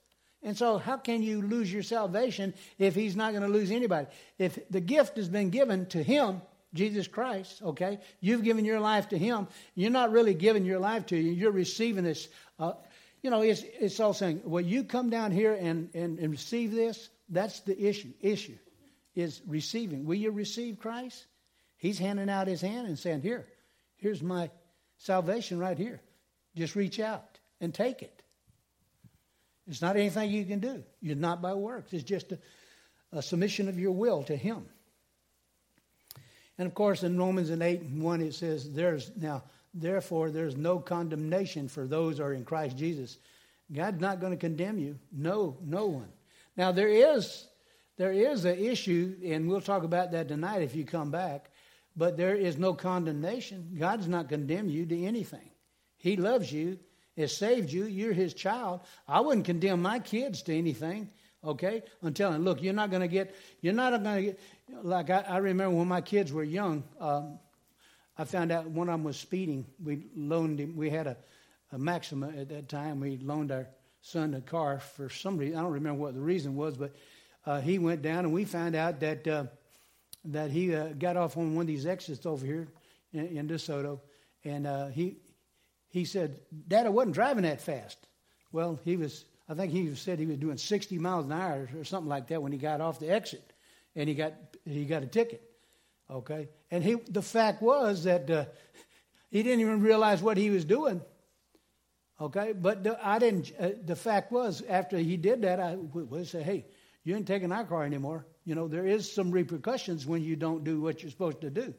And 0.41 0.57
so, 0.57 0.77
how 0.77 0.97
can 0.97 1.21
you 1.21 1.41
lose 1.41 1.71
your 1.71 1.83
salvation 1.83 2.53
if 2.77 2.95
he's 2.95 3.15
not 3.15 3.31
going 3.33 3.43
to 3.43 3.49
lose 3.49 3.71
anybody? 3.71 4.07
If 4.37 4.57
the 4.69 4.79
gift 4.79 5.17
has 5.17 5.27
been 5.27 5.49
given 5.49 5.85
to 5.87 6.01
him, 6.01 6.41
Jesus 6.73 7.07
Christ, 7.07 7.61
okay, 7.63 7.99
you've 8.19 8.43
given 8.43 8.63
your 8.63 8.79
life 8.79 9.09
to 9.09 9.17
him, 9.17 9.47
you're 9.73 9.89
not 9.89 10.11
really 10.11 10.33
giving 10.33 10.65
your 10.65 10.79
life 10.79 11.07
to 11.07 11.17
you, 11.17 11.31
you're 11.31 11.51
receiving 11.51 12.03
this. 12.03 12.27
Uh, 12.59 12.73
you 13.23 13.29
know, 13.29 13.41
it's, 13.41 13.63
it's 13.79 13.99
all 13.99 14.13
saying, 14.13 14.41
well, 14.45 14.63
you 14.63 14.83
come 14.83 15.09
down 15.09 15.31
here 15.31 15.53
and, 15.53 15.89
and, 15.93 16.19
and 16.19 16.31
receive 16.31 16.71
this. 16.71 17.09
That's 17.29 17.59
the 17.61 17.87
issue. 17.87 18.13
Issue 18.21 18.57
is 19.15 19.41
receiving. 19.47 20.05
Will 20.05 20.15
you 20.15 20.31
receive 20.31 20.79
Christ? 20.79 21.25
He's 21.77 21.97
handing 21.97 22.29
out 22.29 22.47
his 22.47 22.61
hand 22.61 22.87
and 22.87 22.97
saying, 22.97 23.21
Here, 23.21 23.47
here's 23.97 24.21
my 24.21 24.49
salvation 24.97 25.59
right 25.59 25.77
here. 25.77 26.01
Just 26.55 26.75
reach 26.75 26.99
out 26.99 27.39
and 27.61 27.73
take 27.73 28.01
it. 28.01 28.21
It's 29.67 29.81
not 29.81 29.95
anything 29.95 30.31
you 30.31 30.45
can 30.45 30.59
do. 30.59 30.83
You're 31.01 31.15
not 31.15 31.41
by 31.41 31.53
works. 31.53 31.93
It's 31.93 32.03
just 32.03 32.31
a, 32.31 32.39
a 33.11 33.21
submission 33.21 33.69
of 33.69 33.79
your 33.79 33.91
will 33.91 34.23
to 34.23 34.35
Him. 34.35 34.65
And 36.59 36.67
of 36.67 36.75
course, 36.75 37.01
in 37.03 37.17
Romans 37.17 37.49
8 37.49 37.81
and 37.81 38.03
1, 38.03 38.21
it 38.21 38.35
says, 38.35 38.71
There's 38.71 39.11
now, 39.15 39.43
therefore, 39.73 40.29
there's 40.29 40.55
no 40.55 40.77
condemnation 40.77 41.67
for 41.67 41.87
those 41.87 42.19
who 42.19 42.25
are 42.25 42.33
in 42.33 42.45
Christ 42.45 42.77
Jesus. 42.77 43.17
God's 43.71 43.99
not 43.99 44.19
going 44.19 44.33
to 44.33 44.37
condemn 44.37 44.77
you. 44.77 44.99
No, 45.11 45.57
no 45.63 45.87
one. 45.87 46.09
Now, 46.55 46.71
there 46.71 46.89
is 46.89 47.47
there 47.97 48.11
is 48.11 48.45
an 48.45 48.59
issue, 48.59 49.15
and 49.25 49.49
we'll 49.49 49.61
talk 49.61 49.83
about 49.83 50.11
that 50.11 50.27
tonight 50.27 50.61
if 50.61 50.75
you 50.75 50.85
come 50.85 51.09
back, 51.09 51.49
but 51.95 52.15
there 52.15 52.35
is 52.35 52.57
no 52.57 52.73
condemnation. 52.73 53.75
God's 53.77 54.07
not 54.07 54.29
condemn 54.29 54.69
you 54.69 54.85
to 54.85 55.05
anything. 55.05 55.49
He 55.97 56.15
loves 56.15 56.51
you 56.51 56.77
has 57.19 57.35
saved 57.35 57.71
you. 57.71 57.85
You're 57.85 58.13
his 58.13 58.33
child. 58.33 58.81
I 59.07 59.19
wouldn't 59.19 59.45
condemn 59.45 59.81
my 59.81 59.99
kids 59.99 60.41
to 60.43 60.57
anything. 60.57 61.09
Okay, 61.43 61.83
I'm 62.03 62.13
telling 62.13 62.43
look, 62.43 62.61
you're 62.61 62.73
not 62.73 62.89
going 62.89 63.01
to 63.01 63.07
get, 63.07 63.33
you're 63.61 63.73
not 63.73 63.91
going 63.91 64.15
to 64.15 64.21
get, 64.21 64.39
like 64.83 65.09
I, 65.09 65.21
I, 65.21 65.37
remember 65.37 65.77
when 65.77 65.87
my 65.87 66.01
kids 66.01 66.33
were 66.33 66.43
young, 66.43 66.83
um, 66.99 67.39
I 68.17 68.25
found 68.25 68.51
out 68.51 68.69
one 68.69 68.89
of 68.89 68.93
them 68.93 69.05
was 69.05 69.15
speeding. 69.15 69.65
We 69.81 70.07
loaned 70.17 70.59
him, 70.59 70.75
we 70.75 70.89
had 70.89 71.07
a, 71.07 71.15
a 71.71 71.77
Maxima 71.77 72.27
at 72.29 72.49
that 72.49 72.67
time. 72.67 72.99
We 72.99 73.17
loaned 73.17 73.53
our 73.53 73.67
son 74.01 74.33
a 74.33 74.41
car 74.41 74.79
for 74.79 75.09
some 75.09 75.37
reason. 75.37 75.57
I 75.57 75.61
don't 75.61 75.71
remember 75.71 76.01
what 76.01 76.13
the 76.13 76.19
reason 76.19 76.57
was, 76.57 76.75
but 76.75 76.93
uh, 77.45 77.61
he 77.61 77.79
went 77.79 78.01
down 78.01 78.25
and 78.25 78.33
we 78.33 78.43
found 78.43 78.75
out 78.75 78.99
that, 78.99 79.25
uh, 79.25 79.45
that 80.25 80.51
he 80.51 80.75
uh, 80.75 80.89
got 80.89 81.15
off 81.15 81.37
on 81.37 81.55
one 81.55 81.63
of 81.63 81.67
these 81.67 81.85
exits 81.85 82.25
over 82.25 82.45
here 82.45 82.67
in, 83.13 83.27
in 83.27 83.47
DeSoto. 83.47 84.01
And 84.43 84.67
uh, 84.67 84.87
he, 84.87 85.17
he 85.89 86.03
said, 86.03 86.41
Dad, 86.67 86.85
I 86.85 86.89
wasn't 86.89 87.15
driving 87.15 87.43
that 87.43 87.61
fast. 87.61 87.97
Well, 88.51 88.77
he 88.83 88.97
was, 88.97 89.23
I 89.49 89.55
think 89.55 89.71
he 89.71 89.95
said 89.95 90.19
he 90.19 90.27
was 90.27 90.37
doing 90.37 90.57
60 90.57 90.99
miles 90.99 91.25
an 91.25 91.31
hour 91.31 91.67
or 91.75 91.83
something 91.83 92.07
like 92.07 92.27
that 92.27 92.41
when 92.41 92.51
he 92.51 92.59
got 92.59 92.81
off 92.81 92.99
the 92.99 93.09
exit 93.09 93.51
and 93.95 94.07
he 94.07 94.13
got, 94.13 94.33
he 94.63 94.85
got 94.85 95.01
a 95.01 95.07
ticket. 95.07 95.41
Okay? 96.09 96.49
And 96.69 96.83
he, 96.83 96.95
the 97.09 97.23
fact 97.23 97.59
was 97.61 98.03
that 98.03 98.29
uh, 98.29 98.45
he 99.31 99.41
didn't 99.41 99.61
even 99.61 99.81
realize 99.81 100.21
what 100.21 100.37
he 100.37 100.51
was 100.51 100.65
doing. 100.65 101.01
Okay? 102.21 102.53
But 102.53 102.83
the, 102.83 102.99
I 103.03 103.17
didn't, 103.17 103.51
uh, 103.59 103.69
the 103.83 103.95
fact 103.95 104.31
was, 104.31 104.61
after 104.69 104.99
he 104.99 105.17
did 105.17 105.41
that, 105.41 105.59
I 105.59 105.75
would 105.75 106.27
say, 106.27 106.43
hey, 106.43 106.67
you 107.03 107.15
ain't 107.15 107.27
taking 107.27 107.51
our 107.51 107.63
car 107.63 107.83
anymore. 107.83 108.27
You 108.45 108.53
know, 108.53 108.67
there 108.67 108.85
is 108.85 109.11
some 109.11 109.31
repercussions 109.31 110.05
when 110.05 110.21
you 110.21 110.35
don't 110.35 110.63
do 110.63 110.79
what 110.79 111.01
you're 111.01 111.09
supposed 111.09 111.41
to 111.41 111.49
do. 111.49 111.73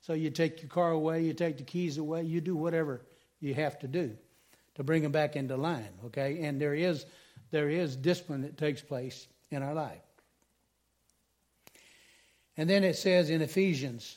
So 0.00 0.12
you 0.12 0.30
take 0.30 0.62
your 0.62 0.68
car 0.68 0.92
away, 0.92 1.24
you 1.24 1.32
take 1.32 1.56
the 1.56 1.64
keys 1.64 1.98
away, 1.98 2.22
you 2.22 2.40
do 2.40 2.54
whatever 2.54 3.02
you 3.40 3.52
have 3.54 3.80
to 3.80 3.88
do 3.88 4.16
to 4.76 4.84
bring 4.84 5.02
them 5.02 5.12
back 5.12 5.36
into 5.36 5.56
line, 5.56 5.88
okay? 6.06 6.42
And 6.42 6.60
there 6.60 6.74
is, 6.74 7.04
there 7.50 7.68
is 7.68 7.96
discipline 7.96 8.42
that 8.42 8.56
takes 8.56 8.82
place 8.82 9.26
in 9.50 9.62
our 9.62 9.74
life. 9.74 10.00
And 12.56 12.68
then 12.68 12.84
it 12.84 12.96
says 12.96 13.30
in 13.30 13.42
Ephesians 13.42 14.16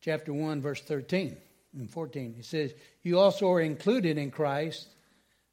chapter 0.00 0.32
1, 0.32 0.62
verse 0.62 0.80
13 0.82 1.36
and 1.78 1.90
14, 1.90 2.36
it 2.38 2.44
says, 2.44 2.72
You 3.02 3.18
also 3.18 3.50
are 3.52 3.60
included 3.60 4.18
in 4.18 4.30
Christ. 4.30 4.88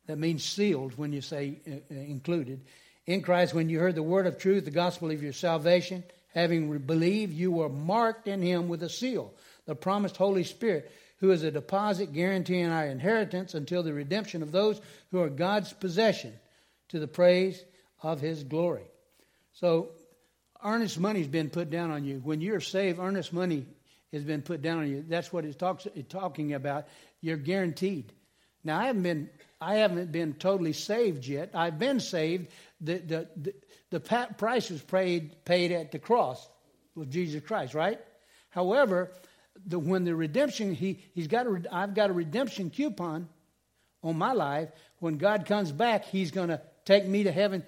That 0.07 0.17
means 0.17 0.43
sealed 0.43 0.97
when 0.97 1.11
you 1.11 1.21
say 1.21 1.59
uh, 1.67 1.71
uh, 1.93 1.99
included. 1.99 2.61
In 3.05 3.21
Christ, 3.21 3.53
when 3.53 3.69
you 3.69 3.79
heard 3.79 3.95
the 3.95 4.03
word 4.03 4.25
of 4.25 4.37
truth, 4.37 4.65
the 4.65 4.71
gospel 4.71 5.11
of 5.11 5.23
your 5.23 5.33
salvation, 5.33 6.03
having 6.33 6.77
believed, 6.79 7.33
you 7.33 7.51
were 7.51 7.69
marked 7.69 8.27
in 8.27 8.41
him 8.41 8.67
with 8.67 8.83
a 8.83 8.89
seal, 8.89 9.33
the 9.65 9.75
promised 9.75 10.17
Holy 10.17 10.43
Spirit 10.43 10.91
who 11.17 11.31
is 11.31 11.43
a 11.43 11.51
deposit 11.51 12.13
guaranteeing 12.13 12.69
our 12.69 12.85
inheritance 12.85 13.53
until 13.53 13.83
the 13.83 13.93
redemption 13.93 14.43
of 14.43 14.51
those 14.51 14.79
who 15.11 15.19
are 15.21 15.29
God's 15.29 15.73
possession 15.73 16.33
to 16.89 16.99
the 16.99 17.07
praise 17.07 17.63
of 18.01 18.21
his 18.21 18.43
glory. 18.43 18.85
So, 19.53 19.89
earnest 20.63 20.99
money 20.99 21.19
has 21.19 21.27
been 21.27 21.49
put 21.49 21.69
down 21.69 21.91
on 21.91 22.05
you. 22.05 22.19
When 22.23 22.41
you're 22.41 22.61
saved, 22.61 22.99
earnest 22.99 23.33
money 23.33 23.65
has 24.13 24.23
been 24.23 24.41
put 24.41 24.61
down 24.61 24.79
on 24.79 24.89
you. 24.89 25.03
That's 25.07 25.33
what 25.33 25.45
it's, 25.45 25.55
talks, 25.55 25.87
it's 25.95 26.11
talking 26.11 26.53
about. 26.53 26.87
You're 27.21 27.37
guaranteed. 27.37 28.13
Now, 28.63 28.79
I 28.79 28.87
haven't 28.87 29.03
been, 29.03 29.29
I 29.59 29.75
haven't 29.75 30.11
been 30.11 30.33
totally 30.33 30.73
saved 30.73 31.25
yet. 31.25 31.51
I've 31.53 31.79
been 31.79 31.99
saved. 31.99 32.51
The, 32.81 32.97
the, 32.97 33.27
the, 33.35 33.53
the 33.89 33.99
price 33.99 34.69
was 34.69 34.81
paid, 34.81 35.43
paid 35.45 35.71
at 35.71 35.91
the 35.91 35.99
cross 35.99 36.47
with 36.95 37.09
Jesus 37.09 37.41
Christ, 37.43 37.73
right? 37.73 37.99
However, 38.49 39.11
the, 39.65 39.79
when 39.79 40.03
the 40.03 40.15
redemption, 40.15 40.73
he, 40.73 40.99
he's 41.13 41.27
got 41.27 41.47
a, 41.47 41.61
I've 41.71 41.93
got 41.93 42.09
a 42.09 42.13
redemption 42.13 42.69
coupon 42.69 43.27
on 44.03 44.17
my 44.17 44.33
life. 44.33 44.69
When 44.99 45.17
God 45.17 45.45
comes 45.45 45.71
back, 45.71 46.05
he's 46.05 46.31
going 46.31 46.49
to 46.49 46.61
take 46.85 47.05
me 47.05 47.23
to 47.23 47.31
heaven 47.31 47.63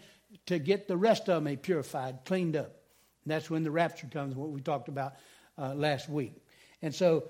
to 0.46 0.60
get 0.60 0.88
the 0.88 0.98
rest 0.98 1.30
of 1.30 1.44
me 1.44 1.56
purified, 1.56 2.20
cleaned 2.26 2.56
up. 2.56 2.76
And 3.24 3.32
that's 3.32 3.50
when 3.50 3.64
the 3.64 3.72
rapture 3.72 4.08
comes, 4.08 4.36
what 4.36 4.50
we 4.50 4.62
talked 4.62 4.90
about 4.90 5.14
uh, 5.58 5.74
last 5.74 6.10
week. 6.10 6.34
And 6.82 6.94
so 6.94 7.26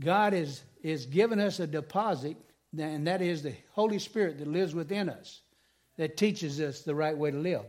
God 0.00 0.34
is, 0.34 0.62
is 0.82 1.06
giving 1.06 1.40
us 1.40 1.60
a 1.60 1.66
deposit, 1.66 2.36
and 2.76 3.06
that 3.06 3.22
is 3.22 3.42
the 3.42 3.54
Holy 3.72 3.98
Spirit 3.98 4.38
that 4.38 4.48
lives 4.48 4.74
within 4.74 5.08
us, 5.08 5.42
that 5.96 6.16
teaches 6.16 6.60
us 6.60 6.80
the 6.80 6.94
right 6.94 7.16
way 7.16 7.30
to 7.30 7.38
live. 7.38 7.64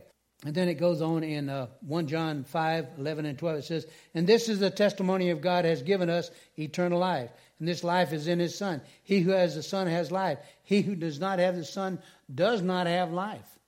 And 0.46 0.54
then 0.54 0.68
it 0.68 0.74
goes 0.74 1.02
on 1.02 1.24
in 1.24 1.48
uh, 1.48 1.66
1 1.80 2.06
John 2.06 2.44
5 2.44 2.86
11 2.98 3.26
and 3.26 3.36
12. 3.36 3.56
It 3.56 3.64
says, 3.64 3.86
And 4.14 4.28
this 4.28 4.48
is 4.48 4.60
the 4.60 4.70
testimony 4.70 5.30
of 5.30 5.40
God 5.40 5.64
has 5.64 5.82
given 5.82 6.08
us 6.08 6.30
eternal 6.56 7.00
life. 7.00 7.30
And 7.58 7.66
this 7.66 7.82
life 7.82 8.12
is 8.12 8.28
in 8.28 8.38
his 8.38 8.56
Son. 8.56 8.80
He 9.02 9.18
who 9.20 9.32
has 9.32 9.56
the 9.56 9.62
Son 9.64 9.88
has 9.88 10.12
life. 10.12 10.38
He 10.62 10.82
who 10.82 10.94
does 10.94 11.18
not 11.18 11.40
have 11.40 11.56
the 11.56 11.64
Son 11.64 11.98
does 12.32 12.62
not 12.62 12.86
have 12.86 13.10
life. 13.10 13.58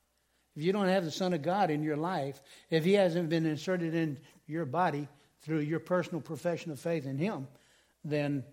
If 0.55 0.63
you 0.63 0.73
don't 0.73 0.87
have 0.87 1.05
the 1.05 1.11
Son 1.11 1.35
of 1.35 1.43
God 1.43 1.73
in 1.73 1.83
your 1.83 1.97
life, 1.97 2.41
if 2.71 2.85
he 2.85 2.93
hasn't 2.93 3.29
been 3.29 3.45
inserted 3.45 3.97
in 3.97 4.17
your 4.47 4.65
body 4.65 5.09
through 5.43 5.61
your 5.61 5.81
personal 5.81 6.21
profession 6.21 6.71
of 6.71 6.79
faith 6.79 7.07
in 7.07 7.19
him, 7.19 7.49
then, 8.05 8.45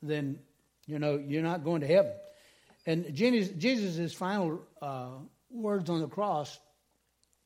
then 0.00 0.38
you 0.86 1.00
know, 1.00 1.16
you're 1.16 1.42
not 1.42 1.64
going 1.64 1.80
to 1.80 1.88
heaven. 1.88 2.12
And 2.86 3.12
Jesus' 3.16 4.14
final 4.14 4.62
uh, 4.80 5.08
words 5.50 5.90
on 5.90 6.00
the 6.00 6.08
cross 6.08 6.56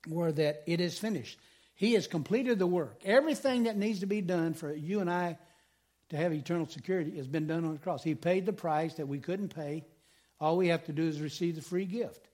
were 0.08 0.32
that 0.32 0.62
it 0.66 0.80
is 0.80 0.98
finished. 0.98 1.38
He 1.74 1.94
has 1.94 2.06
completed 2.06 2.58
the 2.58 2.66
work. 2.66 3.00
Everything 3.04 3.64
that 3.64 3.76
needs 3.76 4.00
to 4.00 4.06
be 4.06 4.20
done 4.20 4.54
for 4.54 4.72
you 4.72 5.00
and 5.00 5.10
I 5.10 5.38
to 6.10 6.16
have 6.16 6.32
eternal 6.32 6.66
security 6.66 7.16
has 7.16 7.26
been 7.26 7.46
done 7.46 7.64
on 7.64 7.72
the 7.72 7.78
cross. 7.78 8.02
He 8.02 8.14
paid 8.14 8.46
the 8.46 8.52
price 8.52 8.94
that 8.94 9.08
we 9.08 9.18
couldn't 9.18 9.54
pay. 9.54 9.84
All 10.40 10.56
we 10.56 10.68
have 10.68 10.84
to 10.84 10.92
do 10.92 11.04
is 11.04 11.20
receive 11.20 11.56
the 11.56 11.62
free 11.62 11.86
gift. 11.86 12.28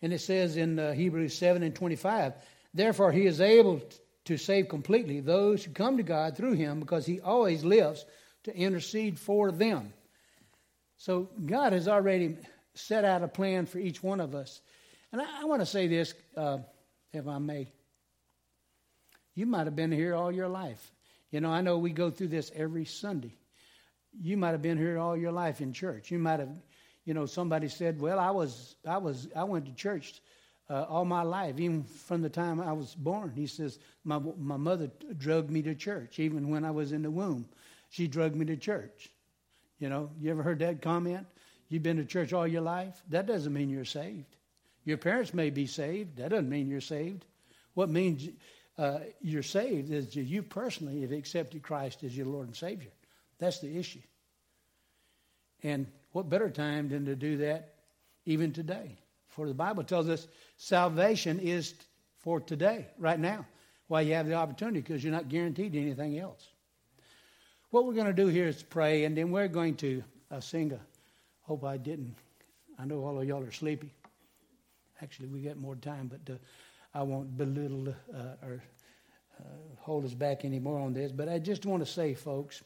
And 0.00 0.12
it 0.12 0.20
says 0.20 0.56
in 0.56 0.78
uh, 0.78 0.92
Hebrews 0.92 1.36
7 1.36 1.62
and 1.62 1.74
25, 1.74 2.34
therefore 2.72 3.12
he 3.12 3.26
is 3.26 3.40
able 3.40 3.82
to 4.24 4.36
save 4.36 4.68
completely 4.68 5.20
those 5.20 5.64
who 5.64 5.72
come 5.72 5.98
to 5.98 6.02
God 6.02 6.36
through 6.36 6.54
him 6.54 6.80
because 6.80 7.06
he 7.06 7.20
always 7.20 7.64
lives 7.64 8.04
to 8.44 8.56
intercede 8.56 9.18
for 9.18 9.50
them. 9.50 9.92
So 10.96 11.28
God 11.44 11.72
has 11.72 11.88
already 11.88 12.38
set 12.74 13.04
out 13.04 13.22
a 13.22 13.28
plan 13.28 13.66
for 13.66 13.78
each 13.78 14.02
one 14.02 14.20
of 14.20 14.34
us. 14.34 14.60
And 15.14 15.22
I, 15.22 15.42
I 15.42 15.44
want 15.44 15.62
to 15.62 15.66
say 15.66 15.86
this, 15.86 16.12
uh, 16.36 16.58
if 17.12 17.28
I 17.28 17.38
may. 17.38 17.68
You 19.36 19.46
might 19.46 19.68
have 19.68 19.76
been 19.76 19.92
here 19.92 20.12
all 20.12 20.32
your 20.32 20.48
life. 20.48 20.90
You 21.30 21.40
know, 21.40 21.52
I 21.52 21.60
know 21.60 21.78
we 21.78 21.92
go 21.92 22.10
through 22.10 22.28
this 22.28 22.50
every 22.52 22.84
Sunday. 22.84 23.32
You 24.20 24.36
might 24.36 24.50
have 24.50 24.62
been 24.62 24.76
here 24.76 24.98
all 24.98 25.16
your 25.16 25.30
life 25.30 25.60
in 25.60 25.72
church. 25.72 26.10
You 26.10 26.18
might 26.18 26.40
have, 26.40 26.48
You 27.04 27.14
know, 27.14 27.26
somebody 27.26 27.68
said, 27.68 28.00
"Well, 28.00 28.18
I 28.18 28.32
was, 28.32 28.74
I 28.84 28.98
was, 28.98 29.28
I 29.36 29.44
went 29.44 29.66
to 29.66 29.72
church 29.74 30.20
uh, 30.68 30.86
all 30.88 31.04
my 31.04 31.22
life, 31.22 31.60
even 31.60 31.84
from 31.84 32.20
the 32.20 32.28
time 32.28 32.60
I 32.60 32.72
was 32.72 32.96
born." 32.96 33.30
He 33.36 33.46
says, 33.46 33.78
"My 34.02 34.18
my 34.18 34.56
mother 34.56 34.90
drugged 35.16 35.48
me 35.48 35.62
to 35.62 35.76
church, 35.76 36.18
even 36.18 36.48
when 36.48 36.64
I 36.64 36.72
was 36.72 36.90
in 36.90 37.02
the 37.02 37.10
womb. 37.10 37.46
She 37.88 38.08
drugged 38.08 38.34
me 38.34 38.46
to 38.46 38.56
church." 38.56 39.10
You 39.78 39.90
know, 39.90 40.10
you 40.20 40.32
ever 40.32 40.42
heard 40.42 40.58
that 40.58 40.82
comment? 40.82 41.24
You've 41.68 41.84
been 41.84 41.98
to 41.98 42.04
church 42.04 42.32
all 42.32 42.48
your 42.48 42.62
life? 42.62 43.00
That 43.10 43.26
doesn't 43.26 43.52
mean 43.52 43.70
you're 43.70 43.84
saved. 43.84 44.34
Your 44.84 44.98
parents 44.98 45.32
may 45.32 45.50
be 45.50 45.66
saved. 45.66 46.16
That 46.16 46.30
doesn't 46.30 46.48
mean 46.48 46.68
you're 46.68 46.80
saved. 46.80 47.24
What 47.74 47.88
means 47.88 48.28
uh, 48.78 49.00
you're 49.20 49.42
saved 49.42 49.90
is 49.92 50.14
you 50.14 50.42
personally 50.42 51.00
have 51.02 51.12
accepted 51.12 51.62
Christ 51.62 52.04
as 52.04 52.16
your 52.16 52.26
Lord 52.26 52.46
and 52.46 52.56
Savior. 52.56 52.90
That's 53.38 53.60
the 53.60 53.78
issue. 53.78 54.02
And 55.62 55.86
what 56.12 56.28
better 56.28 56.50
time 56.50 56.88
than 56.88 57.06
to 57.06 57.16
do 57.16 57.38
that 57.38 57.74
even 58.26 58.52
today? 58.52 58.98
For 59.28 59.48
the 59.48 59.54
Bible 59.54 59.82
tells 59.82 60.08
us 60.08 60.28
salvation 60.56 61.40
is 61.40 61.74
for 62.18 62.40
today, 62.40 62.86
right 62.98 63.18
now, 63.18 63.46
while 63.88 64.02
you 64.02 64.14
have 64.14 64.26
the 64.26 64.34
opportunity, 64.34 64.80
because 64.80 65.02
you're 65.02 65.12
not 65.12 65.28
guaranteed 65.28 65.74
anything 65.74 66.18
else. 66.18 66.48
What 67.70 67.86
we're 67.86 67.94
going 67.94 68.06
to 68.06 68.12
do 68.12 68.28
here 68.28 68.46
is 68.46 68.62
pray, 68.62 69.04
and 69.04 69.16
then 69.16 69.30
we're 69.30 69.48
going 69.48 69.74
to 69.76 70.04
uh, 70.30 70.40
sing 70.40 70.72
a. 70.72 70.80
Hope 71.42 71.64
I 71.64 71.76
didn't. 71.76 72.14
I 72.78 72.86
know 72.86 73.04
all 73.04 73.20
of 73.20 73.26
y'all 73.26 73.42
are 73.42 73.52
sleepy. 73.52 73.92
Actually, 75.02 75.28
we 75.28 75.40
got 75.40 75.56
more 75.56 75.76
time, 75.76 76.08
but 76.08 76.34
uh, 76.34 76.38
I 76.94 77.02
won't 77.02 77.36
belittle 77.36 77.88
uh, 78.14 78.46
or 78.46 78.62
uh, 79.40 79.44
hold 79.80 80.04
us 80.04 80.14
back 80.14 80.44
anymore 80.44 80.78
on 80.78 80.92
this. 80.92 81.10
But 81.10 81.28
I 81.28 81.38
just 81.38 81.66
want 81.66 81.84
to 81.84 81.90
say, 81.90 82.14
folks, 82.14 82.62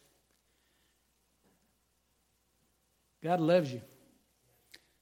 God 3.23 3.41
loves 3.41 3.73
you. 3.73 3.81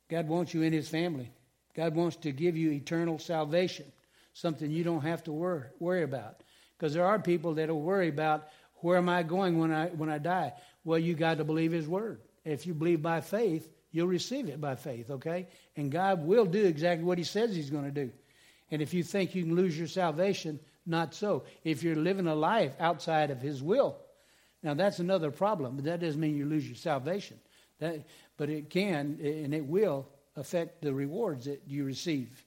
God 0.09 0.29
wants 0.29 0.55
you 0.55 0.63
in 0.63 0.73
His 0.73 0.89
family. 0.89 1.31
God 1.75 1.95
wants 1.95 2.17
to 2.17 2.33
give 2.33 2.57
you 2.57 2.71
eternal 2.71 3.19
salvation, 3.19 3.87
something 4.33 4.71
you 4.71 4.85
don't 4.85 5.03
have 5.03 5.25
to 5.25 5.33
worry, 5.33 5.65
worry 5.79 6.05
about. 6.05 6.43
Because 6.79 6.95
there 6.95 7.05
are 7.05 7.19
people 7.19 7.55
that 7.55 7.69
will 7.69 7.83
worry 7.83 8.09
about 8.09 8.49
where 8.77 8.97
am 8.97 9.09
I 9.09 9.23
going 9.23 9.59
when 9.59 9.73
I 9.73 9.89
when 9.89 10.09
I 10.09 10.19
die. 10.19 10.53
Well, 10.85 10.99
you 10.99 11.15
got 11.15 11.39
to 11.39 11.45
believe 11.45 11.73
His 11.73 11.89
word. 11.89 12.21
If 12.45 12.67
you 12.67 12.75
believe 12.75 13.03
by 13.03 13.21
faith, 13.21 13.69
you'll 13.97 14.07
receive 14.07 14.49
it 14.49 14.61
by 14.61 14.77
faith. 14.77 15.11
Okay, 15.11 15.49
and 15.77 15.91
God 15.91 16.27
will 16.27 16.45
do 16.45 16.65
exactly 16.65 17.05
what 17.05 17.19
He 17.19 17.25
says 17.25 17.57
He's 17.57 17.71
going 17.71 17.85
to 17.85 17.91
do. 17.91 18.11
And 18.71 18.83
if 18.83 18.93
you 18.93 19.03
think 19.03 19.35
you 19.35 19.43
can 19.43 19.57
lose 19.57 19.79
your 19.79 19.89
salvation, 19.89 20.61
not 20.85 21.15
so. 21.15 21.45
If 21.65 21.83
you're 21.83 21.97
living 21.97 22.27
a 22.27 22.35
life 22.35 22.75
outside 22.79 23.31
of 23.31 23.41
His 23.41 23.63
will, 23.63 23.97
now 24.63 24.75
that's 24.75 24.99
another 24.99 25.31
problem. 25.31 25.77
But 25.77 25.87
that 25.87 26.01
doesn't 26.01 26.21
mean 26.21 26.37
you 26.37 26.45
lose 26.45 26.67
your 26.67 26.77
salvation. 26.77 27.39
That, 27.79 28.07
but 28.37 28.51
it 28.51 28.71
can 28.71 29.19
and 29.23 29.55
it 29.55 29.65
will 29.65 30.07
affect 30.37 30.83
the 30.83 30.93
rewards 30.93 31.47
that 31.47 31.63
you 31.67 31.85
receive, 31.85 32.45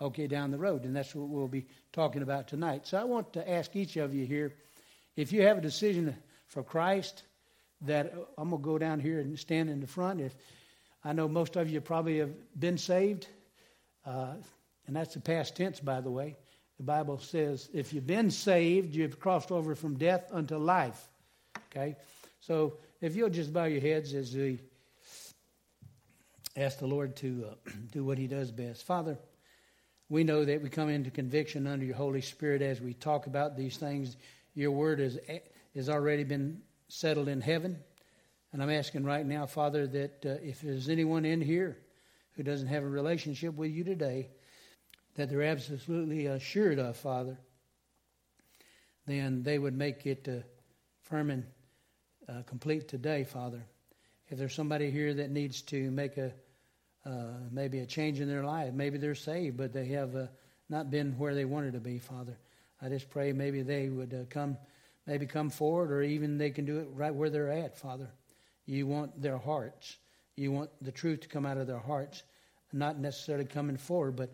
okay, 0.00 0.28
down 0.28 0.52
the 0.52 0.58
road. 0.58 0.84
And 0.84 0.94
that's 0.94 1.14
what 1.14 1.28
we'll 1.28 1.48
be 1.48 1.66
talking 1.92 2.22
about 2.22 2.46
tonight. 2.46 2.86
So 2.86 2.98
I 2.98 3.04
want 3.04 3.32
to 3.32 3.50
ask 3.50 3.74
each 3.74 3.96
of 3.96 4.14
you 4.14 4.26
here 4.26 4.54
if 5.16 5.32
you 5.32 5.42
have 5.42 5.58
a 5.58 5.60
decision 5.60 6.14
for 6.46 6.62
Christ, 6.62 7.22
that 7.82 8.06
uh, 8.06 8.24
I'm 8.38 8.50
going 8.50 8.62
to 8.62 8.66
go 8.66 8.78
down 8.78 9.00
here 9.00 9.20
and 9.20 9.38
stand 9.38 9.70
in 9.70 9.80
the 9.80 9.86
front. 9.86 10.20
If 10.20 10.34
I 11.04 11.12
know 11.12 11.28
most 11.28 11.56
of 11.56 11.68
you 11.68 11.80
probably 11.80 12.18
have 12.18 12.32
been 12.58 12.78
saved, 12.78 13.26
uh, 14.06 14.34
and 14.86 14.96
that's 14.96 15.14
the 15.14 15.20
past 15.20 15.56
tense, 15.56 15.80
by 15.80 16.00
the 16.00 16.10
way. 16.10 16.36
The 16.78 16.84
Bible 16.84 17.18
says, 17.18 17.68
if 17.72 17.92
you've 17.92 18.06
been 18.06 18.30
saved, 18.30 18.94
you've 18.94 19.20
crossed 19.20 19.52
over 19.52 19.74
from 19.74 19.96
death 19.96 20.28
unto 20.32 20.56
life. 20.56 21.08
Okay? 21.70 21.96
So 22.40 22.78
if 23.00 23.14
you'll 23.14 23.30
just 23.30 23.52
bow 23.52 23.64
your 23.64 23.80
heads 23.80 24.14
as 24.14 24.34
we 24.34 24.58
ask 26.56 26.78
the 26.78 26.86
Lord 26.86 27.16
to 27.16 27.48
uh, 27.50 27.70
do 27.92 28.04
what 28.04 28.18
He 28.18 28.26
does 28.26 28.50
best. 28.50 28.84
Father, 28.84 29.18
we 30.08 30.24
know 30.24 30.44
that 30.44 30.62
we 30.62 30.68
come 30.68 30.88
into 30.88 31.10
conviction 31.10 31.66
under 31.66 31.84
your 31.84 31.96
Holy 31.96 32.20
Spirit 32.20 32.62
as 32.62 32.80
we 32.80 32.94
talk 32.94 33.26
about 33.26 33.56
these 33.56 33.76
things. 33.76 34.16
Your 34.54 34.70
word 34.70 35.00
has, 35.00 35.18
has 35.74 35.88
already 35.88 36.24
been 36.24 36.60
settled 36.88 37.28
in 37.28 37.40
heaven. 37.40 37.78
And 38.54 38.62
I'm 38.62 38.70
asking 38.70 39.02
right 39.02 39.26
now, 39.26 39.46
Father, 39.46 39.84
that 39.88 40.24
uh, 40.24 40.28
if 40.40 40.60
there's 40.60 40.88
anyone 40.88 41.24
in 41.24 41.40
here 41.40 41.76
who 42.36 42.44
doesn't 42.44 42.68
have 42.68 42.84
a 42.84 42.88
relationship 42.88 43.56
with 43.56 43.72
you 43.72 43.82
today, 43.82 44.28
that 45.16 45.28
they're 45.28 45.42
absolutely 45.42 46.26
assured 46.26 46.78
of, 46.78 46.96
Father, 46.96 47.36
then 49.06 49.42
they 49.42 49.58
would 49.58 49.76
make 49.76 50.06
it 50.06 50.28
uh, 50.28 50.46
firm 51.02 51.30
and 51.30 51.44
uh, 52.28 52.42
complete 52.46 52.86
today, 52.86 53.24
Father. 53.24 53.60
If 54.28 54.38
there's 54.38 54.54
somebody 54.54 54.88
here 54.88 55.12
that 55.14 55.32
needs 55.32 55.60
to 55.62 55.90
make 55.90 56.16
a 56.16 56.32
uh, 57.04 57.32
maybe 57.50 57.80
a 57.80 57.86
change 57.86 58.20
in 58.20 58.28
their 58.28 58.44
life, 58.44 58.72
maybe 58.72 58.98
they're 58.98 59.16
saved, 59.16 59.56
but 59.56 59.72
they 59.72 59.86
have 59.86 60.14
uh, 60.14 60.26
not 60.68 60.92
been 60.92 61.18
where 61.18 61.34
they 61.34 61.44
wanted 61.44 61.72
to 61.72 61.80
be, 61.80 61.98
Father. 61.98 62.38
I 62.80 62.88
just 62.88 63.10
pray 63.10 63.32
maybe 63.32 63.62
they 63.62 63.88
would 63.88 64.14
uh, 64.14 64.24
come, 64.30 64.56
maybe 65.08 65.26
come 65.26 65.50
forward, 65.50 65.90
or 65.90 66.02
even 66.02 66.38
they 66.38 66.50
can 66.50 66.64
do 66.64 66.78
it 66.78 66.86
right 66.92 67.12
where 67.12 67.30
they're 67.30 67.50
at, 67.50 67.76
Father. 67.76 68.10
You 68.66 68.86
want 68.86 69.20
their 69.20 69.38
hearts. 69.38 69.96
You 70.36 70.52
want 70.52 70.70
the 70.80 70.92
truth 70.92 71.20
to 71.20 71.28
come 71.28 71.46
out 71.46 71.58
of 71.58 71.66
their 71.66 71.78
hearts, 71.78 72.22
not 72.72 72.98
necessarily 72.98 73.44
coming 73.44 73.76
forward, 73.76 74.16
but 74.16 74.30